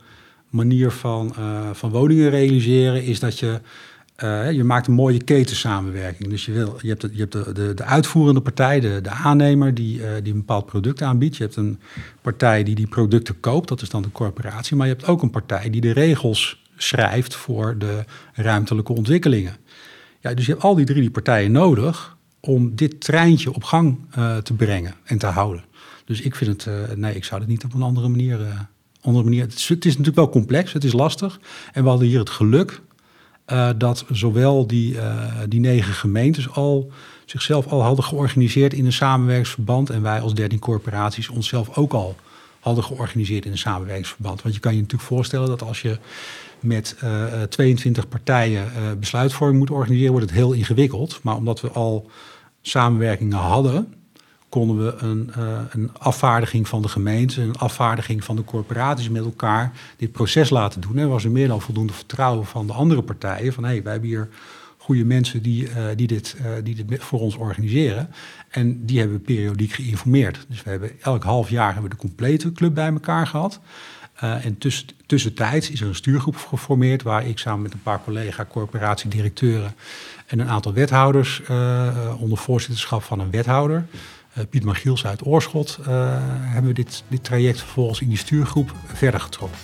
manier 0.48 0.90
van, 0.90 1.34
van 1.72 1.90
woningen 1.90 2.30
realiseren, 2.30 3.04
is 3.04 3.20
dat 3.20 3.38
je, 3.38 3.60
je 4.52 4.64
maakt 4.64 4.86
een 4.86 4.94
mooie 4.94 5.22
ketensamenwerking. 5.24 6.28
Dus 6.28 6.46
je, 6.46 6.52
wil, 6.52 6.78
je 6.80 6.88
hebt, 6.88 7.00
de, 7.00 7.08
je 7.12 7.18
hebt 7.18 7.32
de, 7.32 7.52
de, 7.52 7.74
de 7.74 7.84
uitvoerende 7.84 8.40
partij, 8.40 8.80
de, 8.80 9.00
de 9.02 9.10
aannemer, 9.10 9.74
die, 9.74 10.00
die 10.22 10.32
een 10.32 10.38
bepaald 10.38 10.66
product 10.66 11.02
aanbiedt. 11.02 11.36
Je 11.36 11.42
hebt 11.42 11.56
een 11.56 11.78
partij 12.20 12.62
die 12.62 12.74
die 12.74 12.86
producten 12.86 13.40
koopt, 13.40 13.68
dat 13.68 13.82
is 13.82 13.88
dan 13.88 14.02
de 14.02 14.12
corporatie. 14.12 14.76
Maar 14.76 14.86
je 14.86 14.92
hebt 14.92 15.06
ook 15.06 15.22
een 15.22 15.30
partij 15.30 15.70
die 15.70 15.80
de 15.80 15.92
regels 15.92 16.61
schrijft 16.82 17.34
voor 17.34 17.78
de 17.78 18.04
ruimtelijke 18.32 18.92
ontwikkelingen. 18.92 19.56
Ja, 20.20 20.34
dus 20.34 20.46
je 20.46 20.52
hebt 20.52 20.64
al 20.64 20.74
die 20.74 20.86
drie 20.86 21.00
die 21.00 21.10
partijen 21.10 21.52
nodig 21.52 22.16
om 22.40 22.74
dit 22.74 23.00
treintje 23.00 23.54
op 23.54 23.64
gang 23.64 23.98
uh, 24.18 24.36
te 24.36 24.54
brengen 24.54 24.94
en 25.04 25.18
te 25.18 25.26
houden. 25.26 25.64
Dus 26.04 26.20
ik 26.20 26.34
vind 26.34 26.50
het, 26.50 26.74
uh, 26.74 26.96
nee, 26.96 27.14
ik 27.14 27.24
zou 27.24 27.40
het 27.40 27.50
niet 27.50 27.64
op 27.64 27.74
een 27.74 27.82
andere 27.82 28.08
manier. 28.08 28.40
Uh, 28.40 28.60
andere 29.00 29.24
manier. 29.24 29.42
Het 29.42 29.68
is, 29.68 29.68
natuurlijk 29.68 30.16
wel 30.16 30.28
complex, 30.28 30.72
het 30.72 30.84
is 30.84 30.92
lastig. 30.92 31.40
En 31.72 31.82
we 31.82 31.88
hadden 31.88 32.08
hier 32.08 32.18
het 32.18 32.30
geluk 32.30 32.80
dat 33.76 34.04
zowel 34.10 34.66
die, 34.66 34.96
die 35.48 35.60
negen 35.60 35.92
gemeentes 35.92 36.50
al 36.50 36.92
zichzelf 37.26 37.66
al 37.66 37.82
hadden 37.82 38.04
georganiseerd 38.04 38.72
in 38.72 38.86
een 38.86 38.92
samenwerkingsverband. 38.92 39.90
En 39.90 40.02
wij 40.02 40.20
als 40.20 40.34
13 40.34 40.58
corporaties 40.58 41.28
onszelf 41.28 41.76
ook 41.76 41.92
al 41.92 42.16
hadden 42.60 42.84
georganiseerd 42.84 43.44
in 43.44 43.50
een 43.50 43.58
samenwerkingsverband. 43.58 44.42
Want 44.42 44.54
je 44.54 44.60
kan 44.60 44.74
je 44.74 44.80
natuurlijk 44.80 45.08
voorstellen 45.08 45.48
dat 45.48 45.62
als 45.62 45.82
je 45.82 45.98
met 46.62 46.96
uh, 47.04 47.42
22 47.42 48.08
partijen 48.08 48.64
uh, 48.64 48.92
besluitvorming 48.98 49.58
moet 49.58 49.70
organiseren, 49.70 50.10
wordt 50.10 50.26
het 50.26 50.38
heel 50.38 50.52
ingewikkeld. 50.52 51.20
Maar 51.22 51.36
omdat 51.36 51.60
we 51.60 51.70
al 51.70 52.10
samenwerkingen 52.62 53.38
hadden, 53.38 53.94
konden 54.48 54.86
we 54.86 54.94
een, 54.96 55.30
een 55.70 55.90
afvaardiging 55.98 56.68
van 56.68 56.82
de 56.82 56.88
gemeente, 56.88 57.40
een 57.40 57.56
afvaardiging 57.56 58.24
van 58.24 58.36
de 58.36 58.44
corporaties 58.44 59.08
met 59.08 59.24
elkaar 59.24 59.72
dit 59.96 60.12
proces 60.12 60.50
laten 60.50 60.80
doen. 60.80 60.96
Er 60.96 61.08
was 61.08 61.24
er 61.24 61.30
meer 61.30 61.48
dan 61.48 61.60
voldoende 61.60 61.92
vertrouwen 61.92 62.46
van 62.46 62.66
de 62.66 62.72
andere 62.72 63.02
partijen. 63.02 63.52
Van 63.52 63.64
hé, 63.64 63.70
hey, 63.70 63.82
wij 63.82 63.92
hebben 63.92 64.10
hier 64.10 64.28
goede 64.76 65.04
mensen 65.04 65.42
die, 65.42 65.68
die, 65.96 66.06
dit, 66.06 66.36
die 66.62 66.84
dit 66.84 67.02
voor 67.02 67.20
ons 67.20 67.36
organiseren. 67.36 68.10
En 68.48 68.86
die 68.86 68.98
hebben 68.98 69.16
we 69.16 69.22
periodiek 69.22 69.72
geïnformeerd. 69.72 70.44
Dus 70.48 70.62
we 70.62 70.70
hebben 70.70 70.90
elk 71.00 71.22
half 71.22 71.50
jaar 71.50 71.72
hebben 71.72 71.90
we 71.90 71.96
de 71.96 72.06
complete 72.06 72.52
club 72.52 72.74
bij 72.74 72.92
elkaar 72.92 73.26
gehad. 73.26 73.60
Uh, 74.24 74.44
en 74.44 74.58
tuss 74.58 74.84
tussentijds 75.06 75.70
is 75.70 75.80
er 75.80 75.86
een 75.86 75.94
stuurgroep 75.94 76.36
geformeerd 76.36 77.02
waar 77.02 77.26
ik 77.26 77.38
samen 77.38 77.62
met 77.62 77.72
een 77.72 77.82
paar 77.82 78.02
collega 78.04 78.46
corporatiedirecteuren 78.50 79.74
en 80.26 80.38
een 80.38 80.48
aantal 80.48 80.72
wethouders 80.72 81.42
uh, 81.50 82.14
onder 82.18 82.38
voorzitterschap 82.38 83.02
van 83.02 83.20
een 83.20 83.30
wethouder, 83.30 83.86
uh, 84.38 84.44
Piet 84.50 84.64
Magiels 84.64 85.06
uit 85.06 85.26
Oorschot, 85.26 85.78
hebben 85.84 86.66
we 86.66 86.72
dit, 86.72 87.04
dit 87.08 87.24
traject 87.24 87.58
vervolgens 87.58 88.00
in 88.00 88.08
die 88.08 88.18
stuurgroep 88.18 88.74
verder 88.94 89.20
getrokken. 89.20 89.58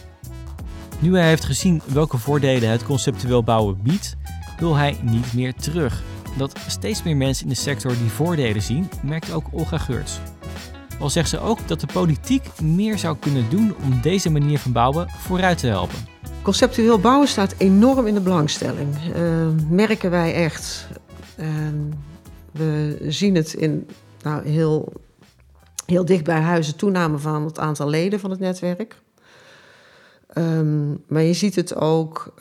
Nu 0.99 1.17
hij 1.17 1.29
heeft 1.29 1.45
gezien 1.45 1.83
welke 1.87 2.19
voordelen 2.19 2.71
het 2.71 2.85
conceptueel 2.85 3.43
bouwen 3.43 3.83
biedt, 3.83 4.17
wil 4.59 4.75
hij 4.75 4.97
niet 5.03 5.33
meer 5.33 5.55
terug. 5.55 6.03
Dat 6.37 6.59
steeds 6.67 7.03
meer 7.03 7.17
mensen 7.17 7.43
in 7.43 7.50
de 7.50 7.57
sector 7.57 7.91
die 7.99 8.11
voordelen 8.11 8.62
zien, 8.62 8.91
merkt 9.03 9.33
ook 9.33 9.47
Olga 9.50 9.79
Geurts. 9.79 10.19
Al 10.99 11.11
zegt 11.11 11.28
ze 11.28 11.40
ook 11.40 11.69
dat 11.69 11.81
de 11.81 11.87
politiek 11.93 12.61
meer 12.61 12.99
zou 12.99 13.17
kunnen 13.17 13.50
doen 13.50 13.75
om 13.83 14.00
deze 14.02 14.31
manier 14.31 14.59
van 14.59 14.73
bouwen 14.73 15.09
vooruit 15.09 15.59
te 15.59 15.67
helpen. 15.67 15.99
Conceptueel 16.43 16.99
bouwen 16.99 17.28
staat 17.28 17.55
enorm 17.59 18.07
in 18.07 18.14
de 18.14 18.21
belangstelling. 18.21 18.88
Uh, 19.17 19.49
merken 19.69 20.11
wij 20.11 20.35
echt. 20.35 20.88
Uh, 21.40 21.47
we 22.50 22.97
zien 23.09 23.35
het 23.35 23.52
in 23.52 23.88
nou, 24.23 24.49
heel, 24.49 24.93
heel 25.87 26.05
dicht 26.05 26.25
bij 26.25 26.40
huizen 26.40 26.76
toename 26.76 27.19
van 27.19 27.45
het 27.45 27.59
aantal 27.59 27.88
leden 27.88 28.21
van 28.21 28.31
het 28.31 28.40
netwerk. 28.40 28.97
Um, 30.35 31.05
maar 31.07 31.23
je 31.23 31.33
ziet 31.33 31.55
het 31.55 31.75
ook 31.75 32.35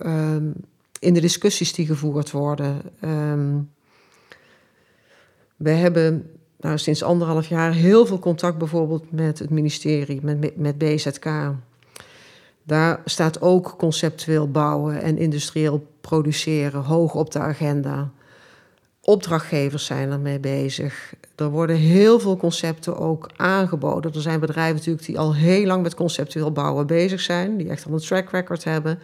in 0.99 1.13
de 1.13 1.21
discussies 1.21 1.73
die 1.73 1.85
gevoerd 1.85 2.31
worden. 2.31 2.81
We 5.55 5.69
hebben 5.69 6.36
nou, 6.59 6.77
sinds 6.77 7.03
anderhalf 7.03 7.47
jaar 7.47 7.73
heel 7.73 8.05
veel 8.05 8.19
contact 8.19 8.57
bijvoorbeeld 8.57 9.11
met 9.11 9.39
het 9.39 9.49
ministerie, 9.49 10.19
met, 10.23 10.57
met 10.57 10.77
BZK. 10.77 11.29
Daar 12.63 13.01
staat 13.05 13.41
ook 13.41 13.75
conceptueel 13.77 14.51
bouwen 14.51 15.01
en 15.01 15.17
industrieel 15.17 15.87
produceren 16.01 16.81
hoog 16.81 17.15
op 17.15 17.31
de 17.31 17.39
agenda. 17.39 18.11
Opdrachtgevers 19.01 19.85
zijn 19.85 20.11
ermee 20.11 20.39
bezig. 20.39 21.13
Er 21.35 21.49
worden 21.49 21.75
heel 21.75 22.19
veel 22.19 22.37
concepten 22.37 22.97
ook 22.97 23.29
aangeboden. 23.35 24.13
Er 24.13 24.21
zijn 24.21 24.39
bedrijven 24.39 24.75
natuurlijk 24.75 25.05
die 25.05 25.19
al 25.19 25.35
heel 25.35 25.65
lang 25.65 25.83
met 25.83 25.95
conceptueel 25.95 26.51
bouwen 26.51 26.87
bezig 26.87 27.21
zijn, 27.21 27.57
die 27.57 27.69
echt 27.69 27.85
al 27.85 27.93
een 27.93 27.99
track 27.99 28.29
record 28.29 28.63
hebben. 28.63 28.99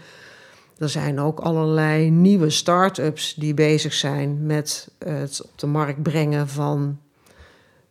Er 0.77 0.89
zijn 0.89 1.19
ook 1.19 1.39
allerlei 1.39 2.09
nieuwe 2.09 2.49
start-ups 2.49 3.33
die 3.33 3.53
bezig 3.53 3.93
zijn 3.93 4.45
met 4.45 4.89
het 4.97 5.41
op 5.43 5.59
de 5.59 5.67
markt 5.67 6.03
brengen 6.03 6.47
van 6.47 6.99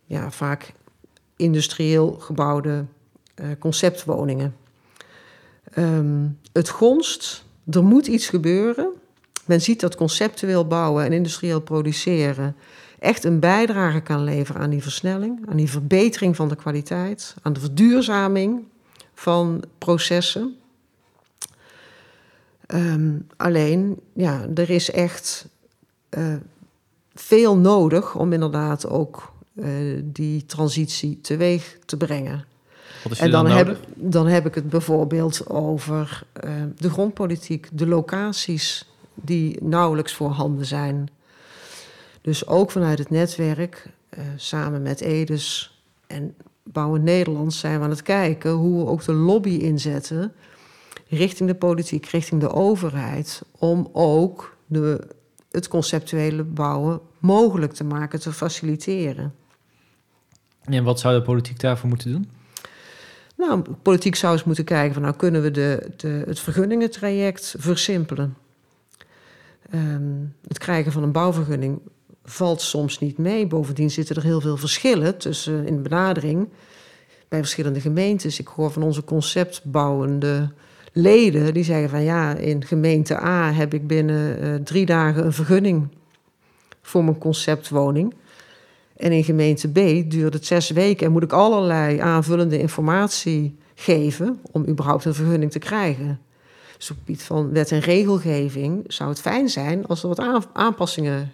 ja, 0.05 0.31
vaak 0.31 0.73
industrieel 1.35 2.11
gebouwde 2.11 2.85
uh, 3.35 3.47
conceptwoningen. 3.59 4.55
Um, 5.77 6.39
het 6.53 6.69
gonst, 6.69 7.45
er 7.69 7.83
moet 7.83 8.07
iets 8.07 8.29
gebeuren. 8.29 8.87
Men 9.45 9.61
ziet 9.61 9.79
dat 9.79 9.95
conceptueel 9.95 10.67
bouwen 10.67 11.05
en 11.05 11.13
industrieel 11.13 11.61
produceren 11.61 12.55
echt 12.99 13.23
een 13.23 13.39
bijdrage 13.39 14.01
kan 14.01 14.23
leveren 14.23 14.61
aan 14.61 14.69
die 14.69 14.81
versnelling, 14.81 15.49
aan 15.49 15.57
die 15.57 15.69
verbetering 15.69 16.35
van 16.35 16.47
de 16.47 16.55
kwaliteit, 16.55 17.35
aan 17.41 17.53
de 17.53 17.59
verduurzaming 17.59 18.63
van 19.13 19.63
processen. 19.77 20.55
Um, 22.67 23.27
alleen, 23.37 23.99
ja, 24.13 24.47
er 24.55 24.69
is 24.69 24.91
echt 24.91 25.47
uh, 26.17 26.35
veel 27.13 27.57
nodig 27.57 28.15
om 28.15 28.33
inderdaad 28.33 28.87
ook 28.87 29.32
uh, 29.55 30.01
die 30.03 30.45
transitie 30.45 31.19
teweeg 31.21 31.77
te 31.85 31.97
brengen. 31.97 32.45
en 33.17 33.31
dan, 33.31 33.45
dan 33.45 33.55
heb, 33.55 33.77
dan 33.95 34.27
heb 34.27 34.45
ik 34.45 34.55
het 34.55 34.69
bijvoorbeeld 34.69 35.49
over 35.49 36.23
uh, 36.45 36.51
de 36.77 36.89
grondpolitiek, 36.89 37.69
de 37.71 37.87
locaties 37.87 38.91
die 39.13 39.63
nauwelijks 39.63 40.13
voorhanden 40.13 40.65
zijn. 40.65 41.09
Dus 42.21 42.47
ook 42.47 42.71
vanuit 42.71 42.99
het 42.99 43.09
netwerk, 43.09 43.89
uh, 44.17 44.23
samen 44.35 44.81
met 44.81 45.01
Edes 45.01 45.77
en 46.07 46.35
Bouwen 46.63 47.03
Nederland, 47.03 47.53
zijn 47.53 47.77
we 47.77 47.83
aan 47.83 47.89
het 47.89 48.01
kijken 48.01 48.51
hoe 48.51 48.83
we 48.83 48.89
ook 48.89 49.05
de 49.05 49.13
lobby 49.13 49.49
inzetten 49.49 50.33
richting 51.07 51.49
de 51.49 51.55
politiek, 51.55 52.05
richting 52.05 52.41
de 52.41 52.51
overheid, 52.51 53.41
om 53.57 53.89
ook 53.91 54.57
de, 54.65 55.07
het 55.51 55.67
conceptuele 55.67 56.43
bouwen 56.43 56.99
mogelijk 57.19 57.73
te 57.73 57.83
maken, 57.83 58.19
te 58.19 58.33
faciliteren. 58.33 59.33
En 60.63 60.83
wat 60.83 60.99
zou 60.99 61.15
de 61.15 61.21
politiek 61.21 61.59
daarvoor 61.59 61.89
moeten 61.89 62.11
doen? 62.11 62.29
Nou, 63.37 63.63
politiek 63.81 64.15
zou 64.15 64.33
eens 64.33 64.43
moeten 64.43 64.63
kijken 64.63 64.93
van 64.93 65.03
nou 65.03 65.15
kunnen 65.15 65.41
we 65.41 65.51
de, 65.51 65.89
de, 65.97 66.23
het 66.25 66.39
vergunningentraject 66.39 67.55
versimpelen. 67.57 68.37
Um, 69.73 70.35
het 70.47 70.57
krijgen 70.57 70.91
van 70.91 71.03
een 71.03 71.11
bouwvergunning 71.11 71.79
valt 72.23 72.61
soms 72.61 72.99
niet 72.99 73.17
mee. 73.17 73.47
Bovendien 73.47 73.91
zitten 73.91 74.15
er 74.15 74.23
heel 74.23 74.41
veel 74.41 74.57
verschillen 74.57 75.17
tussen 75.17 75.67
in 75.67 75.75
de 75.75 75.81
benadering 75.81 76.49
bij 77.27 77.39
verschillende 77.39 77.81
gemeentes. 77.81 78.39
Ik 78.39 78.47
hoor 78.47 78.71
van 78.71 78.83
onze 78.83 79.03
conceptbouwende 79.03 80.51
leden 80.91 81.53
die 81.53 81.63
zeggen 81.63 81.89
van 81.89 82.03
ja, 82.03 82.35
in 82.35 82.65
gemeente 82.65 83.21
A 83.21 83.51
heb 83.51 83.73
ik 83.73 83.87
binnen 83.87 84.43
uh, 84.43 84.55
drie 84.55 84.85
dagen 84.85 85.25
een 85.25 85.33
vergunning 85.33 85.87
voor 86.81 87.03
mijn 87.03 87.17
conceptwoning. 87.17 88.13
En 88.97 89.11
in 89.11 89.23
gemeente 89.23 89.67
B 89.67 90.11
duurt 90.11 90.33
het 90.33 90.45
zes 90.45 90.69
weken 90.69 91.05
en 91.05 91.11
moet 91.11 91.23
ik 91.23 91.33
allerlei 91.33 91.99
aanvullende 91.99 92.59
informatie 92.59 93.57
geven 93.75 94.39
om 94.51 94.67
überhaupt 94.67 95.05
een 95.05 95.13
vergunning 95.13 95.51
te 95.51 95.59
krijgen. 95.59 96.19
Dus 96.77 96.91
op 96.91 96.97
het 96.97 97.05
gebied 97.05 97.23
van 97.23 97.51
wet 97.51 97.71
en 97.71 97.79
regelgeving 97.79 98.83
zou 98.87 99.09
het 99.09 99.21
fijn 99.21 99.49
zijn 99.49 99.87
als 99.87 100.03
er 100.03 100.09
wat 100.09 100.47
aanpassingen 100.53 101.31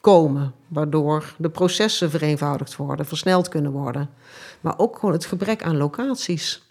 komen, 0.00 0.54
waardoor 0.68 1.34
de 1.38 1.50
processen 1.50 2.10
vereenvoudigd 2.10 2.76
worden, 2.76 3.06
versneld 3.06 3.48
kunnen 3.48 3.72
worden. 3.72 4.10
Maar 4.60 4.78
ook 4.78 4.98
gewoon 4.98 5.14
het 5.14 5.24
gebrek 5.24 5.62
aan 5.62 5.76
locaties. 5.76 6.62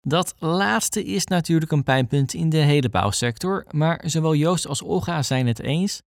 Dat 0.00 0.34
laatste 0.38 1.04
is 1.04 1.26
natuurlijk 1.26 1.72
een 1.72 1.82
pijnpunt 1.82 2.34
in 2.34 2.48
de 2.48 2.56
hele 2.56 2.88
bouwsector, 2.88 3.64
maar 3.70 4.02
zowel 4.06 4.34
Joost 4.34 4.66
als 4.66 4.82
Olga 4.82 5.22
zijn 5.22 5.46
het 5.46 5.60
eens 5.60 6.02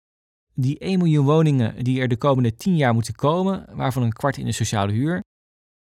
die 0.55 0.77
1 0.79 0.97
miljoen 0.97 1.25
woningen 1.25 1.83
die 1.83 2.01
er 2.01 2.07
de 2.07 2.17
komende 2.17 2.55
10 2.55 2.75
jaar 2.75 2.93
moeten 2.93 3.15
komen, 3.15 3.65
waarvan 3.71 4.03
een 4.03 4.13
kwart 4.13 4.37
in 4.37 4.45
de 4.45 4.51
sociale 4.51 4.91
huur, 4.91 5.23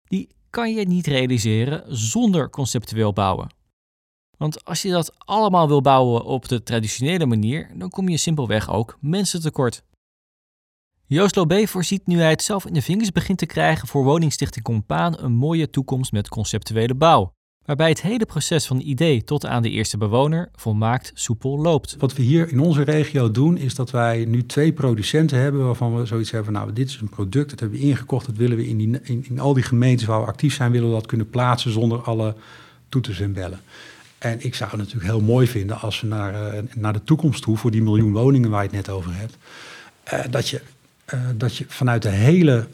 die 0.05 0.29
kan 0.51 0.75
je 0.75 0.87
niet 0.87 1.07
realiseren 1.07 1.97
zonder 1.97 2.51
conceptueel 2.51 3.13
bouwen. 3.13 3.49
Want 4.37 4.65
als 4.65 4.83
je 4.83 4.91
dat 4.91 5.15
allemaal 5.19 5.69
wil 5.69 5.81
bouwen 5.81 6.25
op 6.25 6.49
de 6.49 6.63
traditionele 6.63 7.27
manier, 7.27 7.71
dan 7.79 7.91
kom 7.91 8.09
je 8.09 8.17
simpelweg 8.17 8.71
ook 8.71 8.99
mensen 9.01 9.41
tekort. 9.41 9.85
Joost 11.07 11.37
Lobé 11.37 11.67
voorziet 11.67 12.07
nu 12.07 12.19
hij 12.19 12.31
het 12.31 12.43
zelf 12.43 12.67
in 12.67 12.73
de 12.73 12.83
vingers 12.83 13.13
begint 13.13 13.39
te 13.39 13.47
krijgen 13.47 13.89
voor 13.89 14.05
woningstichting 14.05 14.65
Compaan 14.65 15.19
een 15.19 15.33
mooie 15.33 15.71
toekomst 15.71 16.13
met 16.13 16.29
conceptuele 16.29 16.95
bouw 16.95 17.34
waarbij 17.65 17.89
het 17.89 18.03
hele 18.03 18.27
proces 18.27 18.67
van 18.67 18.81
idee 18.81 19.25
tot 19.25 19.47
aan 19.47 19.63
de 19.63 19.71
eerste 19.71 19.99
bewoner 19.99 20.49
volmaakt 20.57 21.11
soepel 21.15 21.59
loopt. 21.59 21.97
Wat 21.99 22.15
we 22.15 22.23
hier 22.23 22.49
in 22.49 22.61
onze 22.61 22.83
regio 22.83 23.31
doen, 23.31 23.57
is 23.57 23.75
dat 23.75 23.91
wij 23.91 24.25
nu 24.25 24.47
twee 24.47 24.73
producenten 24.73 25.39
hebben 25.39 25.65
waarvan 25.65 25.97
we 25.97 26.07
zoiets 26.07 26.31
hebben: 26.31 26.53
nou, 26.53 26.73
dit 26.73 26.89
is 26.89 26.99
een 27.01 27.09
product, 27.09 27.51
dat 27.51 27.61
hebben 27.61 27.79
we 27.79 27.85
ingekocht, 27.85 28.27
dat 28.27 28.37
willen 28.37 28.57
we 28.57 28.69
in, 28.69 29.05
in, 29.05 29.41
al 29.41 29.55
die 29.55 29.63
gemeentes 29.63 30.07
waar 30.07 30.21
we 30.21 30.27
actief 30.27 30.55
zijn, 30.55 30.73
willen 30.73 30.89
we 30.89 30.95
dat 30.95 31.07
kunnen 31.07 31.31
plaatsen 31.31 31.73
zonder 31.73 32.03
alle 32.03 32.35
toeters 32.89 33.21
en 33.21 33.33
bellen. 33.33 33.61
En 34.19 34.45
ik 34.45 34.55
zou 34.55 34.71
het 34.71 34.79
natuurlijk 34.79 35.07
heel 35.07 35.21
mooi 35.21 35.47
vinden 35.47 35.81
als 35.81 36.01
we 36.01 36.07
naar, 36.07 36.55
uh, 36.55 36.63
naar 36.75 36.93
de 36.93 37.05
toekomst 37.05 37.43
toe, 37.43 37.57
voor 37.57 37.71
die 37.71 37.83
miljoen 37.83 38.13
woningen 38.13 38.51
waar 38.51 38.63
je 38.63 38.69
het 38.69 38.77
net 38.77 38.89
over 38.89 39.15
hebt, 39.15 39.37
uh, 40.13 40.21
dat, 40.31 40.49
je, 40.49 40.61
uh, 41.15 41.21
dat 41.37 41.57
je 41.57 41.65
vanuit 41.69 42.03
de 42.03 42.09
hele 42.09 42.67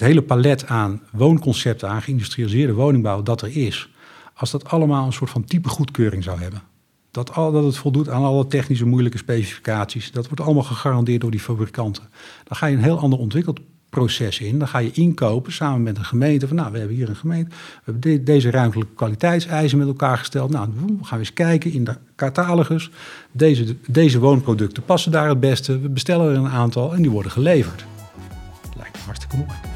het 0.00 0.08
hele 0.08 0.22
palet 0.22 0.66
aan 0.66 1.02
woonconcepten, 1.12 1.88
aan 1.88 2.02
geïndustrialiseerde 2.02 2.72
woningbouw 2.72 3.22
dat 3.22 3.42
er 3.42 3.56
is, 3.56 3.90
als 4.34 4.50
dat 4.50 4.68
allemaal 4.68 5.06
een 5.06 5.12
soort 5.12 5.30
van 5.30 5.44
type 5.44 5.68
goedkeuring 5.68 6.24
zou 6.24 6.40
hebben. 6.40 6.62
Dat, 7.10 7.34
al, 7.34 7.52
dat 7.52 7.64
het 7.64 7.76
voldoet 7.76 8.08
aan 8.08 8.22
alle 8.22 8.46
technische 8.46 8.86
moeilijke 8.86 9.18
specificaties. 9.18 10.12
Dat 10.12 10.26
wordt 10.26 10.40
allemaal 10.40 10.62
gegarandeerd 10.62 11.20
door 11.20 11.30
die 11.30 11.40
fabrikanten. 11.40 12.02
Dan 12.44 12.56
ga 12.56 12.66
je 12.66 12.76
een 12.76 12.82
heel 12.82 12.98
ander 12.98 13.18
ontwikkeld 13.18 13.60
proces 13.88 14.40
in. 14.40 14.58
Dan 14.58 14.68
ga 14.68 14.78
je 14.78 14.90
inkopen 14.92 15.52
samen 15.52 15.82
met 15.82 15.96
een 15.96 16.04
gemeente. 16.04 16.48
Van 16.48 16.56
nou, 16.56 16.72
we 16.72 16.78
hebben 16.78 16.96
hier 16.96 17.08
een 17.08 17.16
gemeente. 17.16 17.50
We 17.84 17.92
hebben 17.92 18.24
deze 18.24 18.50
ruimtelijke 18.50 18.94
kwaliteitseisen 18.94 19.78
met 19.78 19.86
elkaar 19.86 20.18
gesteld. 20.18 20.50
Nou, 20.50 20.68
dan 20.74 20.98
gaan 21.02 21.18
we 21.18 21.24
eens 21.24 21.32
kijken 21.32 21.72
in 21.72 21.84
de 21.84 21.96
catalogus. 22.16 22.90
Deze, 23.32 23.76
deze 23.86 24.18
woonproducten 24.18 24.84
passen 24.84 25.12
daar 25.12 25.28
het 25.28 25.40
beste. 25.40 25.78
We 25.78 25.88
bestellen 25.88 26.30
er 26.30 26.36
een 26.36 26.48
aantal 26.48 26.94
en 26.94 27.02
die 27.02 27.10
worden 27.10 27.32
geleverd. 27.32 27.84
Lijkt 28.76 28.96
me 28.96 29.02
hartstikke 29.04 29.36
mooi. 29.36 29.69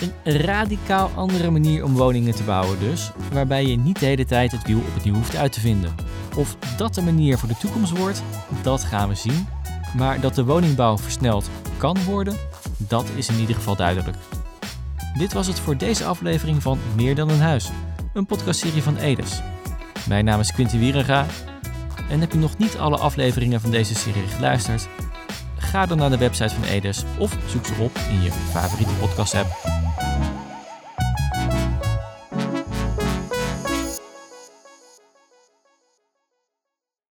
Een 0.00 0.36
radicaal 0.40 1.10
andere 1.14 1.50
manier 1.50 1.84
om 1.84 1.94
woningen 1.94 2.34
te 2.34 2.42
bouwen 2.42 2.78
dus, 2.78 3.10
waarbij 3.32 3.66
je 3.66 3.76
niet 3.76 4.00
de 4.00 4.06
hele 4.06 4.24
tijd 4.24 4.52
het 4.52 4.66
wiel 4.66 4.82
opnieuw 4.96 5.14
hoeft 5.14 5.36
uit 5.36 5.52
te 5.52 5.60
vinden. 5.60 5.94
Of 6.36 6.56
dat 6.76 6.94
de 6.94 7.02
manier 7.02 7.38
voor 7.38 7.48
de 7.48 7.56
toekomst 7.56 7.98
wordt, 7.98 8.22
dat 8.62 8.84
gaan 8.84 9.08
we 9.08 9.14
zien. 9.14 9.46
Maar 9.96 10.20
dat 10.20 10.34
de 10.34 10.44
woningbouw 10.44 10.98
versneld 10.98 11.50
kan 11.76 11.96
worden, 12.04 12.36
dat 12.76 13.06
is 13.14 13.28
in 13.28 13.38
ieder 13.38 13.54
geval 13.54 13.76
duidelijk. 13.76 14.16
Dit 15.18 15.32
was 15.32 15.46
het 15.46 15.60
voor 15.60 15.76
deze 15.76 16.04
aflevering 16.04 16.62
van 16.62 16.78
Meer 16.96 17.14
dan 17.14 17.28
een 17.28 17.40
huis, 17.40 17.70
een 18.12 18.26
podcastserie 18.26 18.82
van 18.82 18.96
Edes. 18.96 19.40
Mijn 20.08 20.24
naam 20.24 20.40
is 20.40 20.52
Quinty 20.52 20.78
Wierenga 20.78 21.26
en 22.10 22.20
heb 22.20 22.32
je 22.32 22.38
nog 22.38 22.58
niet 22.58 22.78
alle 22.78 22.96
afleveringen 22.96 23.60
van 23.60 23.70
deze 23.70 23.94
serie 23.94 24.26
geluisterd? 24.26 24.88
Ga 25.56 25.86
dan 25.86 25.98
naar 25.98 26.10
de 26.10 26.18
website 26.18 26.54
van 26.54 26.64
Edes 26.64 27.04
of 27.18 27.36
zoek 27.46 27.66
ze 27.66 27.72
op 27.78 27.98
in 28.10 28.22
je 28.22 28.30
favoriete 28.30 28.92
podcast 28.92 29.34
app. 29.34 29.77